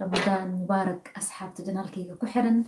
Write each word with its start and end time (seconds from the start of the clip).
ramadaan 0.00 0.50
mubaarak 0.58 1.10
asxaabta 1.18 1.62
janaalkayga 1.66 2.14
ku 2.20 2.26
xiran 2.26 2.58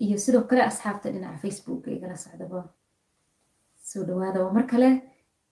iyo 0.00 0.16
sidoo 0.18 0.44
kale 0.48 0.62
asxaabta 0.70 1.12
dhinaca 1.12 1.38
facebooka 1.42 1.90
igala 1.90 2.16
socdaba. 2.16 2.60
Soo 3.90 4.02
dhawaada 4.08 4.40
waa 4.44 4.52
mar 4.56 4.66
kale 4.72 4.88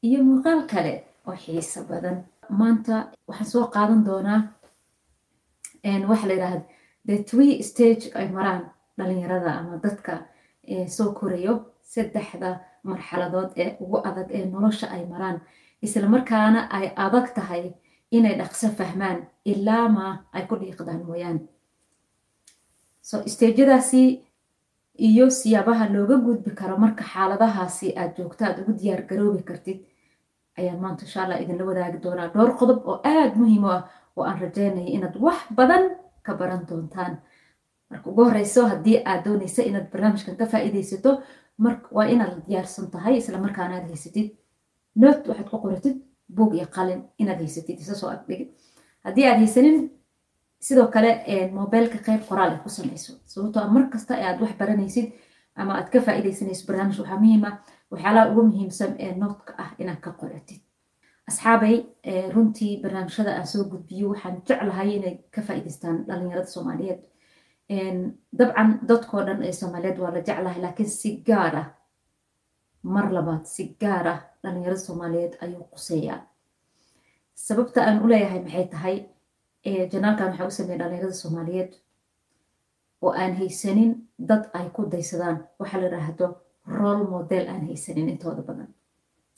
iyo 0.02 0.18
muuqaal 0.24 0.60
kale 0.72 1.04
oo 1.26 1.36
xiiso 1.36 1.84
badan. 1.90 2.24
Maanta 2.60 2.94
waxaan 3.28 3.50
soo 3.52 3.66
qaadan 3.74 4.04
doonaa 4.08 4.40
waxa 6.10 6.26
la 6.28 6.34
yidhahda 6.34 6.62
the 7.06 7.16
three 7.28 7.62
stage 7.62 8.04
ay 8.14 8.28
maraan 8.36 8.62
dhalinyarada 8.98 9.50
ama 9.60 9.76
dadka 9.84 10.14
soo 10.96 11.12
korayo 11.18 11.54
saddexda 11.92 12.50
marxaladood 12.88 13.50
ee 13.62 13.76
ugu 13.82 13.96
adag 14.08 14.28
ee 14.36 14.44
nolosha 14.52 14.86
ay 14.94 15.04
maraan. 15.12 15.40
Isla 15.84 16.08
markaana 16.08 16.60
ay 16.76 16.86
adag 16.96 17.26
tahay 17.36 17.64
inay 18.16 18.34
dhaqso 18.40 18.68
fahmaan 18.78 19.18
ilaa 19.52 19.86
ma 19.96 20.06
ay 20.36 20.44
ku 20.48 20.54
dhiiqdaan 20.60 21.02
mooyaan 21.08 21.38
so 23.08 23.16
stageyadaasi 23.32 24.02
iyo 25.08 25.26
siyaabaha 25.30 25.84
looga 25.94 26.16
gudbi 26.26 26.50
karo 26.60 26.76
marka 26.84 27.04
xaaladahaasi 27.12 27.86
aad 28.00 28.12
joogto 28.16 28.42
aad 28.44 28.58
ugu 28.62 28.72
diyaar 28.80 29.02
garoobi 29.10 29.42
kartid 29.48 29.78
ayaan 30.58 30.80
maanta 30.82 31.02
insha 31.06 31.22
allah 31.24 31.38
idinla 31.42 31.64
wadaagi 31.70 31.98
doonaa 32.04 32.28
dhowr 32.34 32.52
qodob 32.60 32.78
oo 32.90 32.96
aada 33.12 33.34
muhiim 33.40 33.64
u 33.64 33.70
ah 33.76 33.82
oo 34.16 34.24
aan 34.28 34.38
rajeynaya 34.44 34.90
inaad 34.96 35.16
wax 35.24 35.38
badan 35.58 35.84
ka 36.26 36.32
baran 36.40 36.62
doontaan. 36.68 37.12
Marka 37.90 38.06
ugu 38.10 38.22
horeyso 38.28 38.62
haddii 38.72 38.98
aad 39.10 39.20
dooneysa 39.24 39.62
inaad 39.70 39.86
barnaamijkan 39.92 40.36
ka 40.40 40.46
faa'iideysato 40.52 41.10
waa 41.96 42.06
inaad 42.14 42.34
diyaarsan 42.48 42.90
tahay 42.94 43.14
isla 43.20 43.38
markaana 43.44 43.74
aad 43.76 43.86
haysatid. 43.92 44.28
Noot 45.00 45.20
waxaad 45.28 45.48
ku 45.50 45.56
qoratid 45.64 45.96
buog 46.36 46.54
iyo 46.54 46.66
qalin 46.76 47.00
inaad 47.18 47.38
haysatid 47.44 47.78
isa 47.80 47.94
soo 47.94 48.10
agdhigi 48.10 48.44
haddii 49.04 49.26
aad 49.28 49.38
haysanin 49.44 49.78
sidoo 50.66 50.86
kale 50.94 51.10
mobilka 51.58 51.98
qeyb 52.06 52.22
qoraal 52.28 52.50
ay 52.52 52.58
ku 52.64 52.68
samayso. 52.68 53.12
Sababtoo 53.32 53.62
a 53.62 53.68
mar 53.74 53.84
kasta 53.92 54.12
ee 54.20 54.24
aad 54.28 54.40
wax 54.42 54.52
baranaysid 54.60 55.06
ama 55.60 55.72
aad 55.78 55.88
ka 55.92 55.98
faa'iideysanayso 56.06 56.66
barnaamij 56.68 56.98
waxaa 57.00 57.18
muhiima 57.24 57.50
waxyaalaha 57.90 58.30
ugu 58.30 58.42
muhiimsan 58.50 58.92
ee 59.04 59.12
nootka 59.22 59.52
ah 59.62 59.70
inaad 59.78 60.00
ka 60.00 60.10
qoratid. 60.20 60.60
Asxaabay 61.28 61.76
runtii 62.34 62.80
barnaamijyada 62.82 63.30
aan 63.36 63.46
soo 63.52 63.64
gudbiyo 63.70 64.08
waxaan 64.12 64.36
jeclahay 64.48 64.90
inay 64.96 65.14
ka 65.34 65.40
faa'iideystaan 65.46 65.96
dhalinyarada 66.08 66.46
soomaaliyeed. 66.54 67.00
Dabcan 68.38 68.70
dadkoo 68.88 69.22
dhan 69.26 69.42
ee 69.42 69.52
soomaaliyeed 69.52 69.98
waa 70.02 70.10
la 70.16 70.20
jeclahay 70.28 70.60
laakiin 70.62 70.88
si 70.90 71.10
gaar 71.26 71.54
ah 71.60 71.66
mar 72.94 73.06
labaad 73.16 73.44
si 73.54 73.62
gaar 73.80 74.06
ah 74.14 74.20
dhalinyarada 74.42 74.80
soomaaliyeed 74.86 75.34
ayuu 75.44 75.64
quseeyaa 75.72 76.20
sababta 77.46 77.78
aan 77.86 77.98
u 78.04 78.08
leeyahay 78.12 78.40
maxay 78.44 78.66
tahay 78.74 78.96
janaalkan 79.92 80.28
waxaa 80.30 80.46
u 80.50 80.56
sameeya 80.58 80.78
dhalinyarada 80.82 81.14
soomaaliyeed 81.22 81.72
oo 83.04 83.12
aan 83.22 83.34
haysanin 83.40 83.92
dad 84.28 84.44
ay 84.58 84.66
ku 84.74 84.82
daysadaan. 84.92 85.36
Waxaa 85.60 85.80
la 85.80 85.86
yidhaahdo 85.86 86.26
role 86.78 87.04
model 87.14 87.44
aan 87.52 87.62
haysanin 87.68 88.08
intooda 88.12 88.42
badan. 88.48 88.68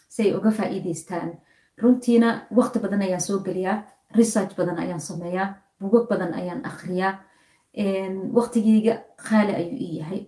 Si 0.08 0.22
ay 0.22 0.32
uga 0.38 0.50
faa'iideystaan 0.58 1.30
runtiina 1.82 2.28
waqti 2.58 2.78
badan 2.84 3.02
ayaan 3.06 3.20
soo 3.28 3.38
geliyaa 3.46 3.78
research 4.18 4.52
badan 4.58 4.78
ayaan 4.78 5.00
sameeyaa 5.00 5.48
bugag 5.80 6.04
badan 6.10 6.32
ayaan 6.40 6.62
akhriyaa 6.70 7.12
waqtigeyga 8.36 8.94
qaali 9.28 9.52
ayuu 9.60 9.78
ii 9.86 9.96
yahay 10.00 10.20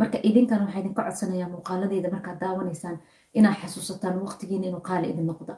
marka 0.00 0.18
idinkan 0.28 0.60
waxaa 0.64 0.80
idinka 0.82 1.02
codsanayaa 1.06 1.48
muuqaaladeeda 1.54 2.08
markaad 2.14 2.38
daawanaysaan 2.44 2.96
inaad 3.38 3.56
xasuusataan 3.62 4.16
waqtigiina 4.24 4.66
inuu 4.70 4.82
qaali 4.88 5.06
idin 5.12 5.26
noqda 5.30 5.54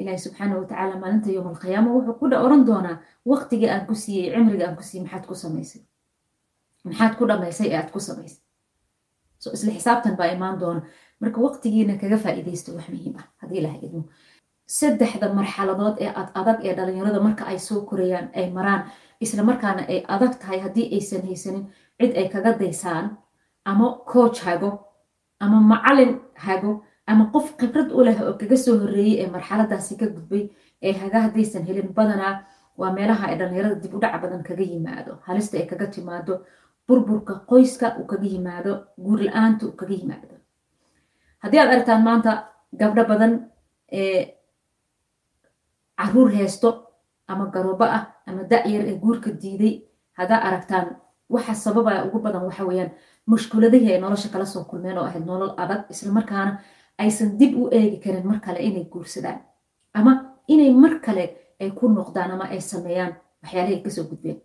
ilaahi 0.00 0.18
subxaana 0.26 0.54
watacaala 0.60 0.96
maalinta 1.02 1.30
yowm 1.36 1.48
wuxuu 1.96 2.14
ku 2.20 2.26
oran 2.46 2.62
doonaa 2.68 2.96
waqtigii 3.32 3.70
aan 3.74 3.86
ku 3.88 3.94
siiyey 3.94 4.30
cimriga 4.34 4.64
aan 4.68 4.76
ku 4.78 4.82
siiyey 4.88 5.04
maxaad 5.04 5.24
ku 5.30 5.34
samaysay? 5.34 5.82
Maxaad 6.84 7.12
ku 7.18 7.24
dhamaysay 7.30 7.68
ee 7.72 7.78
aad 7.80 7.90
ku 7.94 8.00
samaysay? 8.08 8.42
So 9.42 9.50
isla 9.56 9.72
xisaabtan 9.76 10.16
baa 10.16 10.28
imaan 10.36 10.60
doona. 10.60 10.82
Marka 11.20 11.38
waqtigiina 11.46 11.94
kaga 12.00 12.16
faa'iideysto 12.24 12.72
wax 12.76 12.88
muhiim 12.94 13.14
ah. 13.20 13.26
Haddii 13.40 13.58
ilaha 13.62 13.78
idmo 13.86 14.02
saddexda 14.78 15.26
marxaladood 15.38 15.96
ee 16.04 16.10
ad 16.20 16.28
adag 16.40 16.58
ee 16.66 16.74
dhalinyarada 16.78 17.20
marka 17.26 17.42
ay 17.50 17.58
soo 17.58 17.80
korayaan 17.88 18.26
ay 18.38 18.46
maraan 18.56 18.82
isla 19.24 19.42
markaana 19.50 19.82
ay 19.92 19.98
adag 20.14 20.32
tahay 20.40 20.58
haddii 20.64 20.86
aysan 20.96 21.22
haysanin 21.28 21.64
cid 22.00 22.12
ay 22.20 22.26
kaga 22.34 22.52
daysaan 22.60 23.04
ama 23.70 23.86
coach 24.12 24.38
hago 24.46 24.70
ama 25.44 25.58
macalin 25.72 26.12
hago 26.46 26.72
ama 27.10 27.24
qof 27.34 27.46
khibrad 27.58 27.88
u 27.98 28.00
leh 28.06 28.18
oo 28.26 28.34
kaga 28.40 28.56
soo 28.64 28.76
horreeyey 28.82 29.16
ee 29.22 29.28
marxaladaasi 29.34 29.94
ka 30.00 30.06
gudbay 30.14 30.44
ee 30.86 30.92
haga 31.02 31.18
haddaysan 31.26 31.62
helin 31.68 31.88
badanaa 31.98 32.34
waa 32.80 32.92
meelaha 32.96 33.24
ay 33.30 33.36
dhalinyarada 33.40 33.76
dib 33.82 33.94
u 33.96 34.00
dhac 34.02 34.14
badan 34.22 34.42
kaga 34.48 34.64
yimaado 34.72 35.12
halista 35.26 35.54
ay 35.60 35.66
kaga 35.72 35.86
timaado 35.94 36.34
burburka 36.88 37.34
qoyska 37.50 37.86
uu 37.98 38.06
kaga 38.12 38.26
yimaado 38.34 38.72
guur 39.04 39.20
la'aanta 39.26 39.62
uu 39.66 39.72
kaga 39.80 39.94
yimaado. 40.00 40.34
Haddii 41.42 41.60
aad 41.60 41.70
aragtaan 41.74 42.02
maanta 42.08 42.32
gabdho 42.80 43.02
badan 43.12 43.32
ee 44.00 44.20
carruur 45.98 46.30
heesto 46.38 46.70
ama 47.28 47.46
garoobo 47.54 47.84
ah 47.96 48.02
ama 48.26 48.42
da-yar 48.50 48.84
ee 48.90 48.96
guurka 49.04 49.30
diiday 49.42 49.74
haddaa 50.18 50.40
aragtaan 50.48 50.86
waxa 51.34 51.54
sababaya 51.64 52.04
ugu 52.06 52.18
badan 52.26 52.42
waxa 52.48 52.64
weeyaan 52.68 52.90
mushkuladihii 53.26 53.92
ay 53.92 54.00
nolosha 54.00 54.28
kala 54.28 54.46
soo 54.46 54.64
kulmeen 54.70 54.98
oo 54.98 55.04
ahayd 55.04 55.26
nolol 55.26 55.52
adag 55.62 55.80
islamarkaana 55.90 56.52
aysan 56.98 57.38
dib 57.38 57.52
u 57.60 57.68
eegi 57.78 57.98
karin 58.04 58.26
mar 58.30 58.40
kale 58.40 58.58
inay 58.68 58.84
guursadaan 58.92 59.38
ama 59.94 60.12
inay 60.48 60.70
mar 60.82 60.94
kale 61.04 61.24
ay 61.60 61.70
ku 61.70 61.88
noqdaan 61.88 62.30
ama 62.30 62.44
ay 62.54 62.60
sameeyaan 62.60 63.12
waxyaalahay 63.42 63.82
ka 63.84 63.90
soo 63.90 64.04
gudbeen. 64.10 64.38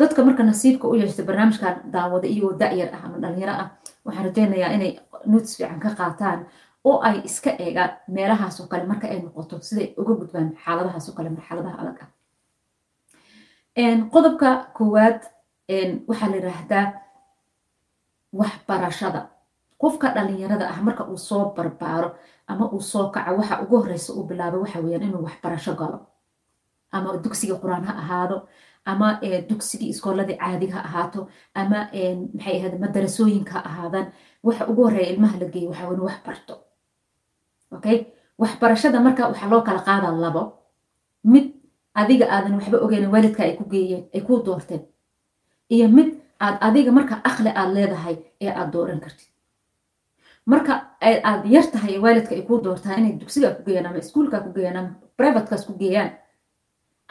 Dadka 0.00 0.24
marka 0.24 0.42
nasiibka 0.42 0.88
u 0.88 0.94
yeeshta 0.94 1.22
barnaamijkan 1.28 1.76
daawada 1.92 2.26
iyagoo 2.28 2.58
da-yar 2.60 2.90
ah 2.94 3.02
ama 3.06 3.16
dhalinyaro 3.22 3.52
ah 3.62 3.68
waxaan 4.04 4.24
rajeynayaa 4.28 4.72
inay 4.76 4.92
nuuts 5.26 5.56
fiican 5.56 5.80
ka 5.84 5.90
qaataan 5.98 6.46
oo 6.84 6.98
ay 7.08 7.16
iska 7.28 7.50
eegaan 7.64 7.90
meelahaasoo 8.16 8.66
kale 8.66 8.84
marka 8.90 9.06
ay 9.08 9.18
noqoto 9.22 9.60
siday 9.68 9.88
uga 10.00 10.12
gudbaan 10.20 10.48
xaaladahaasoo 10.64 11.14
kale 11.16 11.30
marxaladaha 11.36 11.76
adag 11.82 11.98
ah. 12.04 12.08
Qodobka 14.12 14.48
koowaad 14.76 15.20
waxaa 16.08 16.28
la 16.30 16.36
yiraahdaa 16.36 16.84
waxbarashada 18.40 19.20
qofka 19.82 20.08
dhalinyarada 20.14 20.66
ah 20.72 20.78
marka 20.86 21.02
uu 21.12 21.16
soo 21.28 21.44
barbaaro 21.56 22.08
ama 22.50 22.64
uu 22.74 22.80
soo 22.80 23.06
kaco 23.14 23.32
waxa 23.40 23.60
ugu 23.62 23.76
horeysa 23.82 24.10
uu 24.16 24.24
bilaabo 24.28 24.56
waxa 24.64 24.78
weyaan 24.84 25.02
inuu 25.08 25.22
waxbarasho 25.26 25.74
galo. 25.80 25.98
Ama 26.94 27.16
dugsiga 27.24 27.54
qur'aan 27.62 27.84
ha 27.88 27.92
ahaado 28.02 28.36
ama 28.90 29.06
dugsigii 29.48 29.88
iskooladii 29.94 30.38
caadiga 30.42 30.74
ha 30.76 30.82
ahaato 30.88 31.20
ama 31.54 31.78
maxay 32.34 32.56
ahayd 32.58 32.74
madarasooyinka 32.82 33.52
ha 33.54 33.60
ahaadaan 33.70 34.06
waxa 34.46 34.66
ugu 34.70 34.80
horreeya 34.86 35.10
ilmaha 35.12 35.36
la 35.40 35.46
geeyo 35.52 35.68
waxa 35.70 35.86
wax 36.08 36.16
barto. 36.26 36.54
Okay 37.76 37.98
waxbarashada 38.38 38.98
marka 39.06 39.22
waxaa 39.30 39.50
loo 39.52 39.62
kala 39.66 39.80
qaada 39.88 40.08
labo. 40.24 40.42
Mid 41.32 41.46
adiga 42.00 42.26
aadan 42.34 42.54
waxba 42.58 42.76
ogeyn 42.84 43.06
waalidka 43.14 43.42
ay 43.42 43.54
ku 43.58 43.64
geeyeen 43.72 44.04
ay 44.14 44.20
ku 44.26 44.42
doorteen. 44.46 44.82
Iyo 45.74 45.88
mid 45.96 46.08
aad 46.44 46.56
adiga 46.66 46.90
marka 46.98 47.14
akli 47.30 47.50
aad 47.60 47.70
leedahay 47.76 48.16
ee 48.44 48.50
aad 48.60 48.70
dooran 48.74 49.00
kartid. 49.04 49.28
Marka 50.52 50.72
aad 51.30 51.42
yar 51.54 51.66
tahay 51.72 51.98
waalidka 52.04 52.34
ay 52.34 52.42
ku 52.48 52.54
doortaan 52.64 52.98
inay 53.00 53.14
dugsiga 53.20 53.48
ku 53.56 53.62
geeyaan 53.66 53.86
ama 53.86 53.98
iskuulka 54.04 54.40
ku 54.44 54.50
geeyaan 54.56 54.76
ama 54.80 54.90
privatekaas 55.18 55.64
ku 55.68 55.72
geeyaan 55.82 56.10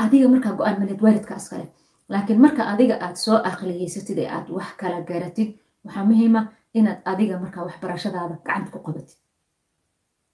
adiga 0.04 0.28
markaa 0.34 0.54
go'aan 0.60 0.78
maleed 0.80 1.02
waalidkaas 1.06 1.46
kale 1.50 1.66
laakiin 2.12 2.40
marka 2.46 2.62
adiga 2.74 2.96
aad 3.06 3.16
soo 3.26 3.38
aqliyeysatid 3.50 4.18
ee 4.24 4.30
aad 4.36 4.48
wax 4.58 4.70
kala 4.82 5.02
garatid 5.10 5.50
waxaa 5.86 6.06
muhiima 6.10 6.42
inaad 6.80 7.00
adiga 7.12 7.36
markaa 7.44 7.64
waxbarashadaada 7.68 8.36
gacanta 8.46 8.70
ku 8.74 8.80
qabatid. 8.88 9.18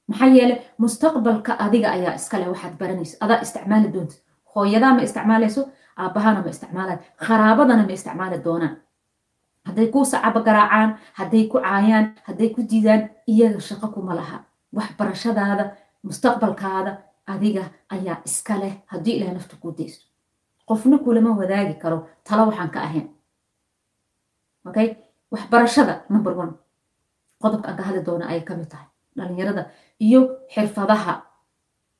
Maxaa 0.09 0.27
yeele 0.37 0.55
mustaqbalka 0.83 1.51
adiga 1.65 1.87
ayaa 1.97 2.13
iskale 2.19 2.45
waxaad 2.53 2.73
baranaysa 2.81 3.15
adaa 3.25 3.39
isticmaali 3.45 3.87
doontid 3.95 4.19
hooyadaa 4.55 4.93
ma 4.97 5.01
isticmaalayso 5.07 5.61
aabbahana 6.01 6.39
ma 6.45 6.49
isticmaalayo 6.55 6.99
kharaabadana 7.25 7.83
ma 7.87 7.93
isticmaali 7.97 8.37
doonaan 8.47 8.75
hadday 9.67 9.87
kuu 9.93 10.05
sacabo 10.05 10.39
garaacaan 10.47 10.89
hadday 11.19 11.43
ku 11.51 11.57
caayaan 11.59 12.05
hadday 12.27 12.49
ku 12.55 12.61
diidaan 12.69 13.09
iyaga 13.27 13.59
shaqo 13.59 13.87
kuma 13.93 14.15
laha. 14.15 14.37
Waxbarashadaada 14.75 15.65
mustaqbalkaada 16.07 16.91
adiga 17.27 17.63
ayaa 17.95 18.17
iska 18.25 18.55
leh 18.61 18.73
haddii 18.91 19.15
ilaah 19.17 19.33
nafta 19.33 19.55
kuu 19.61 19.71
daysto 19.77 20.05
qofna 20.67 20.97
kulama 21.05 21.31
wadaagi 21.39 21.75
karo 21.81 22.07
talo 22.27 22.45
waxaan 22.49 22.69
ka 22.69 22.79
ahayn. 22.87 23.07
Okay? 24.67 24.97
Waxbarashada 25.31 26.03
number 26.09 26.33
one. 26.37 26.53
Qodobka 27.41 27.69
aan 27.69 27.77
ka 27.77 27.83
hadli 27.83 28.01
doona 28.05 28.25
ayay 28.29 28.43
ka 28.43 28.55
mid 28.55 28.69
tahay. 28.69 28.87
Dhalinyarada 29.17 29.71
iyo 29.99 30.21
xirfadaha. 30.53 31.13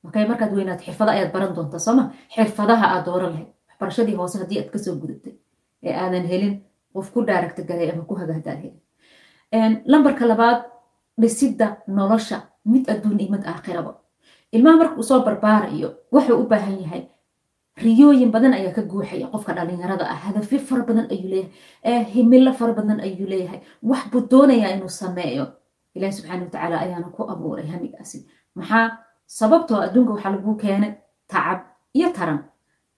Okay? 0.06 0.24
Markaad 0.28 0.52
weynaad 0.54 0.80
xirfada 0.84 1.10
ayaad 1.12 1.32
baran 1.32 1.54
doontaa 1.56 1.78
sooma 1.86 2.12
xirfadaha 2.34 2.86
aad 2.94 3.04
dooran 3.06 3.32
lahayd. 3.32 3.50
Waxbarashadii 3.68 4.14
hoose 4.16 4.38
haddii 4.38 4.58
aad 4.60 4.70
ka 4.72 4.78
soo 4.78 4.94
gudatay 5.02 5.34
ee 5.82 5.94
aadan 6.02 6.26
helin 6.30 6.54
qof 6.94 7.06
ku 7.14 7.20
dhaaragta 7.28 7.62
garay 7.68 7.90
ama 7.92 8.02
ku 8.08 8.14
hagaagdaan 8.20 8.58
helin 8.62 9.82
lambarka 9.92 10.24
labaad 10.26 10.58
dhisidda 11.20 11.66
nolosha 11.88 12.38
mid 12.72 12.84
adduun 12.92 13.20
iyo 13.20 13.30
mid 13.34 13.44
aakhiraba 13.52 13.92
ilmaha 14.52 14.76
marka 14.80 14.94
uu 15.00 15.02
soo 15.10 15.20
barbaarayo 15.26 15.88
wuxuu 16.14 16.36
u 16.42 16.46
baahan 16.52 16.78
yahay 16.82 17.02
riyooyin 17.84 18.30
badan 18.34 18.52
ayaa 18.58 18.72
ka 18.76 18.82
guuxaya 18.82 19.26
qofka 19.32 19.52
dhalinyarada 19.56 20.04
ah. 20.12 20.18
Hadafyo 20.26 20.58
fara 20.68 20.82
badan 20.88 21.06
ayuu 21.14 21.28
leeyahay. 21.32 22.04
Himilo 22.12 22.52
fara 22.52 22.72
badan 22.78 23.00
ayuu 23.00 23.26
leeyahay. 23.32 23.60
Wax 23.82 24.02
buu 24.12 24.20
doonayaa 24.30 24.70
inuu 24.76 24.88
sameeyo. 24.88 25.46
Ilahi 25.96 26.12
subxaana 26.12 26.44
watacaala 26.44 26.76
ayaana 26.84 27.08
ku 27.16 27.22
abuuray 27.32 27.66
hamigaasi 27.72 28.18
maxaa 28.54 28.98
sababtoo 29.38 29.80
adduunka 29.86 30.12
waxaa 30.12 30.32
lagu 30.36 30.54
keenay 30.62 30.92
tacab 31.32 31.58
iyo 31.98 32.08
taran. 32.16 32.38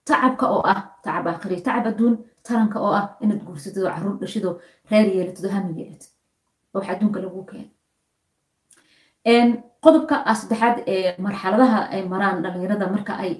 Tacabka 0.07 0.45
oo 0.55 0.61
ah 0.73 0.81
tacab 1.03 1.27
aakhiri 1.27 1.61
tacab 1.67 1.85
adduun 1.91 2.15
taranka 2.47 2.77
oo 2.85 2.93
ah 2.99 3.05
inaad 3.23 3.41
guursatid 3.47 3.81
oo 3.83 3.91
carruur 3.95 4.17
dhashid 4.21 4.45
oo 4.49 4.55
reer 4.91 5.07
yeelatid 5.15 5.45
oo 5.45 5.51
hami 5.55 5.71
yeelatid 5.81 6.11
wax 6.73 6.85
adduunka 6.93 7.19
lagu 7.23 7.39
keenay. 7.49 7.69
Qodobka 9.83 10.15
saddexaad 10.39 10.77
ee 10.93 11.15
marxaladaha 11.25 11.79
ay 11.93 12.01
maraan 12.13 12.37
dhalinyarada 12.43 12.87
marka 12.95 13.13
ay 13.23 13.31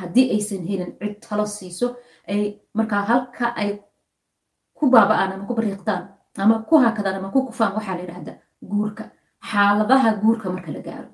haddii 0.00 0.26
aysan 0.34 0.62
helin 0.68 0.92
cid 1.00 1.14
talo 1.28 1.44
siiso 1.46 1.86
ay 2.28 2.40
markaa 2.78 3.02
halka 3.10 3.46
ay 3.62 3.70
ku 4.78 4.84
baaba'aan 4.90 5.32
ama 5.32 5.44
ku 5.48 5.54
bariiqdaan 5.58 6.02
ama 6.38 6.54
ku 6.68 6.74
hakadaan 6.84 7.16
ama 7.18 7.28
ku 7.34 7.46
kufaan 7.46 7.72
waxaa 7.76 7.94
la 7.96 8.02
yidhahda 8.04 8.32
guurka. 8.70 9.04
Xaaladaha 9.50 10.08
guurka 10.22 10.46
marka 10.54 10.70
la 10.76 10.80
gaaro. 10.86 11.08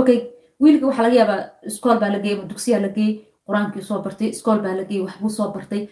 Okay 0.00 0.18
wiilka 0.60 0.84
waxaa 0.88 1.02
laga 1.06 1.16
yaabaa 1.20 1.40
iskool 1.68 1.98
baa 2.02 2.10
la 2.14 2.18
geeyey 2.24 2.36
ama 2.38 2.48
dugsiyaa 2.50 2.80
la 2.84 2.88
geeyey 2.96 3.14
qur'aankii 3.46 3.82
soo 3.88 3.98
bartay 4.04 4.28
iskool 4.36 4.58
baa 4.64 4.74
la 4.80 4.84
geeyey 4.88 5.04
waxbuu 5.06 5.30
soo 5.38 5.48
bartay 5.54 5.82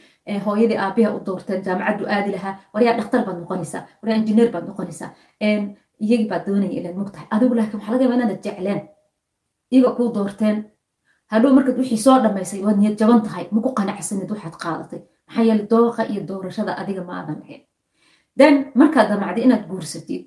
hooyadii 0.47 0.77
aabiha 0.85 1.11
u 1.17 1.21
doorteen 1.27 1.63
jaamacaddu 1.67 2.05
aadi 2.15 2.31
lahaa 2.37 2.55
waryaa 2.75 2.97
dhakhtar 2.99 3.25
baad 3.27 3.39
noqonaysaa 3.43 3.83
waryaa 4.03 4.19
injineer 4.21 4.51
baad 4.55 4.67
noqonaysaa 4.71 5.11
iyagii 6.05 6.29
baad 6.33 6.45
doonaya 6.47 6.73
ilaad 6.81 6.97
mogtahay 7.01 7.27
adigu 7.35 7.55
laakiin 7.59 7.79
waxaa 7.81 7.93
laga 7.93 8.05
yaabaa 8.05 8.17
inaanad 8.19 8.43
jecleen. 8.45 8.81
Iyaga 9.75 9.91
kuu 9.97 10.09
doorteen. 10.15 10.57
Hadhow 11.33 11.53
markaad 11.57 11.79
wixii 11.81 11.99
soo 12.07 12.17
dhammaysay 12.25 12.61
waad 12.67 12.79
niyad 12.81 12.97
jaban 13.01 13.21
tahay 13.27 13.45
maku 13.51 13.69
qanacsanid 13.79 14.31
waxaad 14.35 14.57
qaadatay. 14.65 15.01
Maxaa 15.27 15.45
yeele 15.49 15.65
dooqa 15.73 16.03
iyo 16.13 16.23
doorashada 16.31 16.73
adiga 16.81 17.03
ma 17.09 17.15
lahayn. 17.29 17.63
Then 18.39 18.55
markaad 18.81 19.09
damacday 19.11 19.45
inaad 19.45 19.65
guursatid 19.71 20.23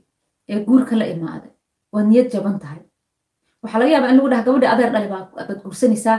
ee 0.49 0.59
guurka 0.67 0.95
la 1.01 1.05
imaaday 1.13 1.51
waad 1.93 2.07
niyad 2.11 2.27
jaban 2.33 2.57
tahay. 2.63 2.81
Waxaa 3.63 3.79
laga 3.81 3.91
yaabaa 3.95 4.09
in 4.11 4.17
lagu 4.17 4.29
dhaha 4.31 4.43
gabadhi 4.47 4.67
adeer 4.73 4.91
baad 4.93 5.59
guursanaysaa 5.63 6.17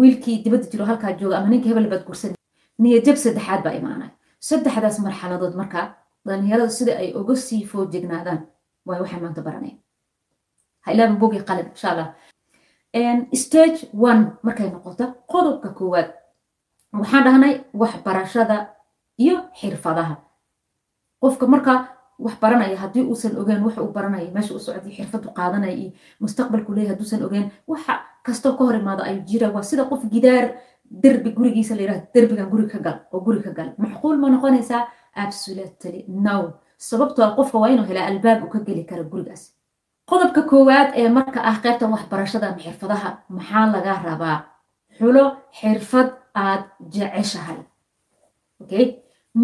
wiilkii 0.00 0.36
dibadda 0.44 0.66
jiro 0.72 0.84
halkaa 0.90 1.12
jooga 1.20 1.36
ama 1.38 1.48
ninka 1.48 1.68
hebel 1.70 1.88
baad 1.92 2.04
guursanaysaa 2.06 2.41
niyad 2.78 3.04
jab 3.06 3.16
saddexaad 3.24 3.60
baa 3.64 3.74
imaanay 3.80 4.10
saddexdaas 4.48 4.98
marxaladood 5.06 5.54
markaa 5.60 5.86
dhalinyarada 6.26 6.70
sida 6.70 6.92
ay 7.02 7.12
uga 7.20 7.34
sii 7.36 7.64
foojignaadaan 7.70 8.40
waay 8.86 9.00
waxaan 9.02 9.22
maanta 9.24 9.42
baranaya 9.46 9.76
ha 10.84 10.92
ilaaban 10.92 11.18
bogi 11.22 11.40
qalin 11.48 11.66
insha 11.74 11.88
allah 11.92 12.08
stage 13.44 13.78
one 13.92 14.22
markay 14.42 14.68
noqoto 14.70 15.04
qodobka 15.32 15.68
koowaad 15.78 16.08
waxaan 16.92 17.24
dhahnay 17.26 17.54
waxbarashada 17.80 18.56
iyo 19.24 19.36
xirfadaha 19.60 20.16
qofka 21.22 21.46
markaa 21.46 21.78
wax 22.18 22.34
baranaya 22.42 22.76
haddii 22.82 23.02
uusan 23.10 23.36
ogeen 23.40 23.62
waxa 23.66 23.82
uu 23.82 23.92
baranaya 23.92 24.30
meesha 24.34 24.54
u 24.54 24.58
socday 24.58 24.92
xirfadu 24.96 25.28
qaadanaya 25.38 25.72
iyo 25.82 25.90
mustaqbalku 26.20 26.72
leeyahay 26.74 26.92
hadduusan 26.94 27.22
ogeen 27.26 27.46
waxa 27.66 27.92
kastoo 28.26 28.52
ka 28.56 28.64
hor 28.64 28.74
imaado 28.76 29.02
ayuu 29.02 29.24
jira 29.30 29.48
waa 29.54 29.62
sida 29.62 29.84
qof 29.90 30.02
gidaar 30.14 30.44
derbi 31.02 31.30
gurigiisa 31.36 31.74
la 31.76 31.82
yidhahdo 31.82 32.06
derbigan 32.14 32.48
guri 32.52 32.66
ka 32.72 32.78
gal 32.86 32.98
oo 33.12 33.20
guri 33.26 33.40
ka 33.46 33.50
gal 33.58 33.68
macquul 33.78 34.16
ma 34.22 34.28
noqonaysaa 34.30 34.82
absolutely 35.24 36.04
no. 36.08 36.36
sababtoo 36.88 37.34
qofka 37.36 37.58
waa 37.62 37.68
inuu 37.74 37.86
helaa 37.90 38.06
albaab 38.12 38.38
uu 38.44 38.48
ka 38.54 38.58
geli 38.66 38.84
kara 38.90 39.02
gurigaas 39.12 39.42
qodobka 40.10 40.42
koowaad 40.50 40.88
ee 41.00 41.08
marka 41.18 41.40
ah 41.50 41.56
qaybta 41.64 41.84
waxbarashada 41.94 42.46
ama 42.48 42.58
xirfadaha 42.64 43.08
maxaa 43.36 43.66
laga 43.74 43.92
rabaa 44.08 44.38
xulo 44.98 45.24
xirfad 45.58 46.08
aad 46.44 46.62
jeceshahay 46.94 47.56
okay 48.62 48.84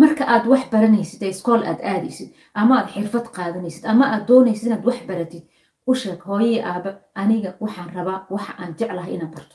marka 0.01 0.25
aad 0.33 0.45
wax 0.53 0.63
baranaysid 0.73 1.23
ee 1.23 1.29
iskool 1.35 1.63
aad 1.71 1.81
aadaysid 1.93 2.29
ama 2.61 2.73
aad 2.79 2.89
xirfad 2.95 3.27
qaadanaysid 3.37 3.85
ama 3.93 4.05
aad 4.13 4.23
doonaysid 4.29 4.67
inaad 4.69 4.85
wax 4.89 4.99
baratid 5.11 5.45
u 5.91 5.95
sheeg 6.01 6.21
hooyii 6.29 6.61
aaba 6.71 6.91
aniga 7.23 7.51
waxaan 7.63 7.91
rabaa 7.99 8.19
waxa 8.35 8.53
aan 8.61 8.73
jeclahay 8.79 9.15
inaan 9.15 9.33
barto 9.35 9.55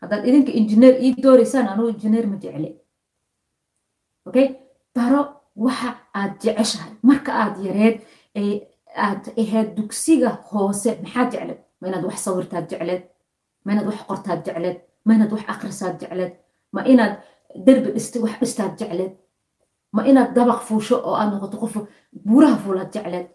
haddaad 0.00 0.22
idinka 0.28 0.52
injineer 0.58 0.94
ii 1.04 1.12
dooraysaan 1.24 1.66
anugu 1.72 1.88
injineer 1.94 2.26
ma 2.32 2.36
jecle 2.42 2.70
okay 4.28 4.46
baro 4.94 5.20
waxa 5.64 5.90
aad 6.18 6.32
jeceshahay. 6.42 6.92
Marka 7.08 7.30
aad 7.42 7.54
yareed 7.66 7.96
aad 9.06 9.22
ahayd 9.42 9.68
dugsiga 9.76 10.30
hoose 10.50 10.90
maxaa 11.02 11.30
jecleed 11.32 11.58
ma 11.80 11.84
inaad 11.88 12.04
wax 12.08 12.18
sawirtaad 12.26 12.66
jecleed 12.70 13.02
ma 13.64 13.68
inaad 13.72 13.86
wax 13.90 13.98
qortaad 14.10 14.40
jecleed 14.46 14.78
ma 15.04 15.10
inaad 15.14 15.32
wax 15.34 15.44
akrisaad 15.52 15.94
jecleed 16.02 16.32
ma 16.74 16.80
inaad 16.92 17.14
derbi 17.66 17.88
dhist 17.94 18.14
wax 18.24 18.34
dhistaad 18.40 18.72
jecleed 18.80 19.12
ma 19.96 20.02
inaad 20.10 20.30
dabaq 20.36 20.60
fuusho 20.68 20.96
oo 21.08 21.14
aad 21.20 21.28
noqoto 21.32 21.56
qof 21.62 21.74
buuraha 22.26 22.56
fuulaad 22.64 22.90
jecleed 22.94 23.26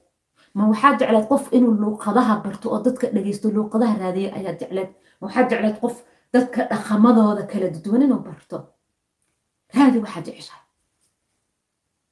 ma 0.58 0.64
waxaad 0.72 0.96
jecleed 1.02 1.26
qof 1.32 1.44
inuu 1.58 1.74
luuqadaha 1.84 2.34
barto 2.44 2.68
oo 2.74 2.80
dadka 2.86 3.06
dhegeysto 3.16 3.48
luuqadaha 3.56 3.94
raadiya 4.04 4.30
ayaad 4.38 4.58
jecleed 4.62 4.90
ma 5.20 5.24
waxaad 5.28 5.48
jecleed 5.52 5.78
qof 5.84 5.96
dadka 6.36 6.62
dhaqamadooda 6.72 7.44
kala 7.52 7.68
duwan 7.86 8.02
inuu 8.06 8.22
barto. 8.28 8.58
Raadi 9.76 10.00
waxaad 10.04 10.26
jeceshahay 10.28 10.64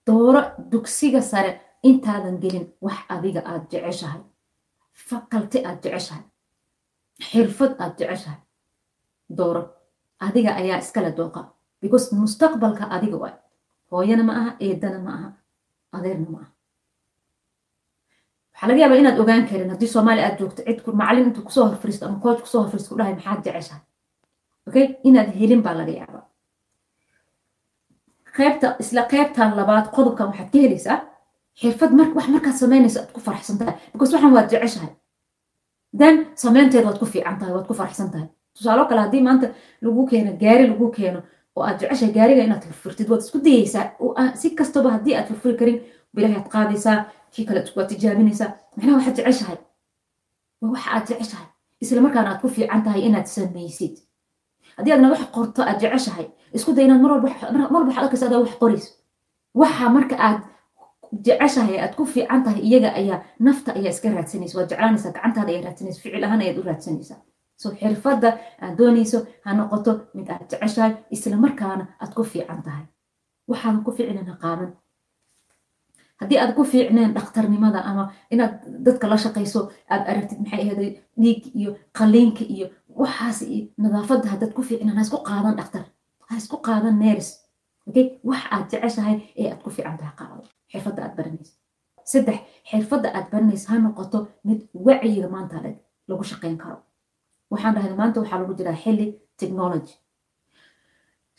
dooro 0.08 0.42
dugsiga 0.72 1.22
sare 1.32 1.52
intaadan 1.90 2.38
gelin 2.44 2.66
wax 2.86 2.98
adiga 3.16 3.42
aad 3.52 3.64
jeceshahay. 3.72 4.22
Fakalti 5.08 5.60
aad 5.68 5.80
jeceshahay. 5.84 6.24
Xirfad 7.30 7.72
aad 7.84 7.94
jeceshahay. 8.00 8.40
Dooro 9.38 9.62
adiga 10.26 10.52
ayaa 10.62 10.78
iskala 10.84 11.12
dooqa. 11.20 11.42
Because 11.82 12.06
mustaqbalka 12.20 12.86
adiga 12.96 13.18
waay. 13.24 13.36
Hooyana 13.92 14.24
ma 14.28 14.34
aha 14.40 14.52
eedana 14.66 15.00
ma 15.06 15.12
aha. 15.18 15.30
Adeerna 15.96 16.28
ma 16.34 16.40
aha. 16.42 16.50
Waxaa 18.54 18.68
laga 18.70 18.80
yaabaa 18.84 19.00
inaad 19.02 19.20
ogaan 19.24 19.48
karin 19.50 19.70
haddii 19.74 19.92
soomaaliya 19.96 20.26
aad 20.28 20.38
joogto 20.40 20.62
cid 20.68 20.80
macalin 21.02 21.26
intuu 21.28 21.44
ku 21.48 21.52
soo 21.56 21.66
horfariisto 21.70 22.06
ama 22.08 22.20
kooj 22.24 22.40
ku 22.44 22.48
soo 22.52 22.62
horfariisto 22.64 22.90
ku 22.92 22.98
dhahay 23.00 23.16
maxaad 23.20 23.42
jeceshahay 23.46 23.82
okay? 24.68 24.86
Inaad 25.04 25.30
helin 25.40 25.62
baa 25.66 25.74
laga 25.80 25.92
yaabaa. 26.00 26.26
Qaybta 28.38 28.68
isla 28.84 29.02
qaybtan 29.14 29.56
labaad 29.60 29.86
qodobkan 29.96 30.28
waxaad 30.30 30.50
ka 30.54 30.60
helaysaa 30.66 30.98
xirfad 31.62 31.92
wax 32.18 32.28
markaad 32.36 32.56
samaynayso 32.64 33.00
aad 33.00 33.12
ku 33.16 33.20
faraxsan 33.28 33.58
tahay. 33.60 33.76
Because 33.94 34.12
waxaan 34.16 34.34
waad 34.36 34.50
jeceshahay. 34.52 34.92
Then 36.00 36.16
samaynteed 36.44 36.86
waad 36.88 36.98
ku 37.02 37.06
fiican 37.06 37.38
tahay 37.40 37.54
waad 37.56 37.68
ku 37.70 37.74
faraxsan 37.80 38.10
tahay. 38.14 38.28
Tusaalo 38.56 38.86
kale 38.90 39.02
haddii 39.06 39.22
maanta 39.28 39.48
lagu 39.86 40.02
keeno 40.12 40.32
gaari 40.44 40.66
lagu 40.72 40.88
keeno 40.98 41.20
oo 41.56 41.64
aad 41.68 41.78
jeceshahay 41.82 42.14
gaariga 42.18 42.44
inaad 42.48 42.64
furfurtid 42.70 43.08
waad 43.12 43.22
isku 43.26 43.38
dayeysaa 43.48 43.86
si 44.42 44.48
kastaba 44.60 44.90
haddii 44.96 45.16
aad 45.18 45.28
furfuri 45.30 45.56
karin 45.62 45.78
bilahi 46.16 46.36
aad 46.40 46.48
qaadaysaa 46.56 46.98
kii 47.34 47.46
kale 47.48 47.60
waad 47.76 47.88
tijaabinaysaa 47.92 48.50
macnaha 48.76 48.98
waxaad 48.98 49.16
jeceshahay. 49.20 49.58
Waa 50.62 50.70
waxa 50.74 50.90
aad 50.96 51.06
jeceshahay. 51.10 51.48
Isla 51.82 52.02
markaana 52.06 52.30
aad 52.32 52.42
ku 52.42 52.48
fiican 52.56 52.82
tahay 52.86 53.02
inaad 53.08 53.28
samaysid 53.36 53.96
haddii 54.78 54.94
aadna 54.96 55.10
wax 55.14 55.22
qorto 55.36 55.62
aad 55.70 55.78
jeceshahay 55.84 56.28
isku 56.58 56.72
day 56.78 56.86
inaad 56.88 57.02
mar 57.04 57.12
walba 57.76 57.92
arkaysa 58.02 58.26
adaa 58.30 58.40
wax 58.46 58.54
qorayso 58.62 58.90
waxa 59.62 59.86
marka 59.98 60.16
aad 60.28 60.40
jeceshahay 61.26 61.78
aad 61.84 61.94
ku 62.00 62.04
fiican 62.14 62.42
tahay 62.46 62.62
iyaga 62.70 62.90
ayaa 63.02 63.20
nafta 63.48 63.70
ayaa 63.78 63.94
iska 63.96 64.08
raadsanaysa 64.18 64.56
waad 64.60 64.70
jeclaanaysaa 64.72 65.12
gacantaada 65.16 65.50
ayaa 65.54 65.66
raadsanaysa 65.68 66.00
ficil 66.04 66.24
ahaan 66.28 66.42
ayaad 66.46 66.58
u 66.62 66.64
raadsanaysaa 66.70 67.20
so 67.62 67.68
xirfadda 67.82 68.30
aad 68.64 68.74
doonayso 68.80 69.18
ha 69.46 69.50
noqoto 69.60 69.92
mid 70.18 70.28
aad 70.36 70.44
jeceshahay 70.52 70.94
isla 71.16 71.38
markaana 71.46 71.84
aad 72.04 72.12
ku 72.18 72.24
fiican 72.32 72.62
tahay. 72.68 72.86
Waxaadan 73.52 73.84
ku 73.86 73.92
fiicnana 73.98 74.34
qaadan 74.44 74.72
haddii 76.22 76.40
aad 76.44 76.52
ku 76.58 76.64
fiicneen 76.72 77.12
dhakhtarnimada 77.18 77.80
ama 77.90 78.04
inaad 78.34 78.54
dadka 78.86 79.06
la 79.12 79.18
shaqayso 79.24 79.60
aad 79.94 80.04
aragtid 80.12 80.40
maxay 80.44 80.62
ahaday 80.66 80.90
dhiig 81.22 81.42
iyo 81.60 81.72
qaliinka 81.98 82.44
iyo 82.56 82.66
waxaas 83.02 83.40
iyo 83.42 83.66
nadaafadda 83.84 84.28
haddaad 84.34 84.54
ku 84.58 84.62
fiicnaan 84.70 84.98
ha 84.98 85.04
isku 85.08 85.20
qaadan 85.30 85.56
dhakhtar 85.60 85.86
ha 86.30 86.34
qaadan 86.68 86.96
neers 87.04 87.44
okay? 87.88 88.20
Wax 88.24 88.44
aad 88.52 88.66
jeceshahay 88.72 89.18
ee 89.36 89.52
aad 89.52 89.62
ku 89.64 89.70
fiican 89.70 89.98
tahay 89.98 90.16
qaado. 90.20 90.44
Xirfadda 90.72 91.02
aad 91.06 91.16
baranayso. 91.18 91.54
Saddex 92.12 92.40
xirfadda 92.70 93.10
aad 93.18 93.28
baranayso 93.32 93.68
ha 93.72 93.78
noqoto 93.80 94.28
mid 94.48 94.60
wacyiga 94.74 95.28
maanta 95.36 95.58
lagu 96.08 96.24
shaqayn 96.32 96.58
karo. 96.58 96.78
Waxaan 97.52 97.74
dhahay 97.76 97.94
maanta 98.02 98.20
waxaa 98.22 98.40
lagu 98.42 98.54
jiraa 98.60 98.78
xilli 98.84 99.08
technology. 99.38 99.94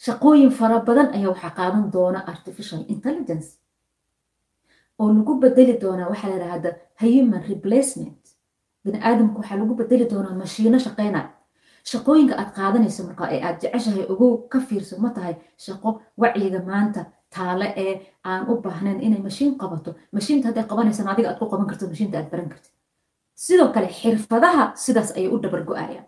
Shaqooyin 0.05 0.51
fara 0.59 0.79
badan 0.89 1.09
ayaa 1.17 1.31
waxaa 1.35 1.57
qaadan 1.59 1.85
doona 1.95 2.21
artificial 2.33 2.83
intelligence. 2.95 3.49
Oo 4.99 5.09
lagu 5.17 5.33
bedeli 5.43 5.75
doonaa 5.83 6.09
waxaa 6.13 6.29
la 6.31 6.37
yidhahda 6.37 6.71
human 7.01 7.43
replacement. 7.51 8.23
Bini 8.85 8.99
aadamku 9.09 9.41
waxaa 9.41 9.59
lagu 9.63 9.75
bedeli 9.81 10.05
doonaa 10.13 10.35
mashiino 10.43 10.79
shaqaynaya 10.87 11.31
shaqooyinka 11.91 12.35
aad 12.41 12.51
qaadanayso 12.59 13.01
marka 13.09 13.25
ee 13.35 13.41
aad 13.47 13.57
jeceshahay 13.63 14.05
ogow 14.13 14.33
ka 14.53 14.59
fiirso 14.69 14.95
ma 15.05 15.11
tahay 15.17 15.35
shaqo 15.65 15.89
wacyiga 16.23 16.61
maanta 16.71 17.01
taale 17.35 17.67
ee 17.85 17.93
aan 18.31 18.43
u 18.51 18.55
baahnayn 18.65 19.01
inay 19.07 19.21
mashiin 19.27 19.53
qabato. 19.63 19.91
Mashiinta 20.17 20.49
hadday 20.49 20.65
qabanaysan 20.71 21.07
adiga 21.13 21.29
aad 21.31 21.39
ku 21.41 21.47
qaban 21.53 21.67
karto 21.71 21.85
mashiinta 21.93 22.17
aad 22.19 22.29
baran 22.33 22.49
kartid. 22.53 22.73
Sidoo 23.45 23.69
kale 23.75 23.89
xirfadaha 24.01 24.65
sidaas 24.85 25.11
ayay 25.17 25.29
u 25.35 25.39
dabar 25.45 25.63
go'ayaan 25.69 26.07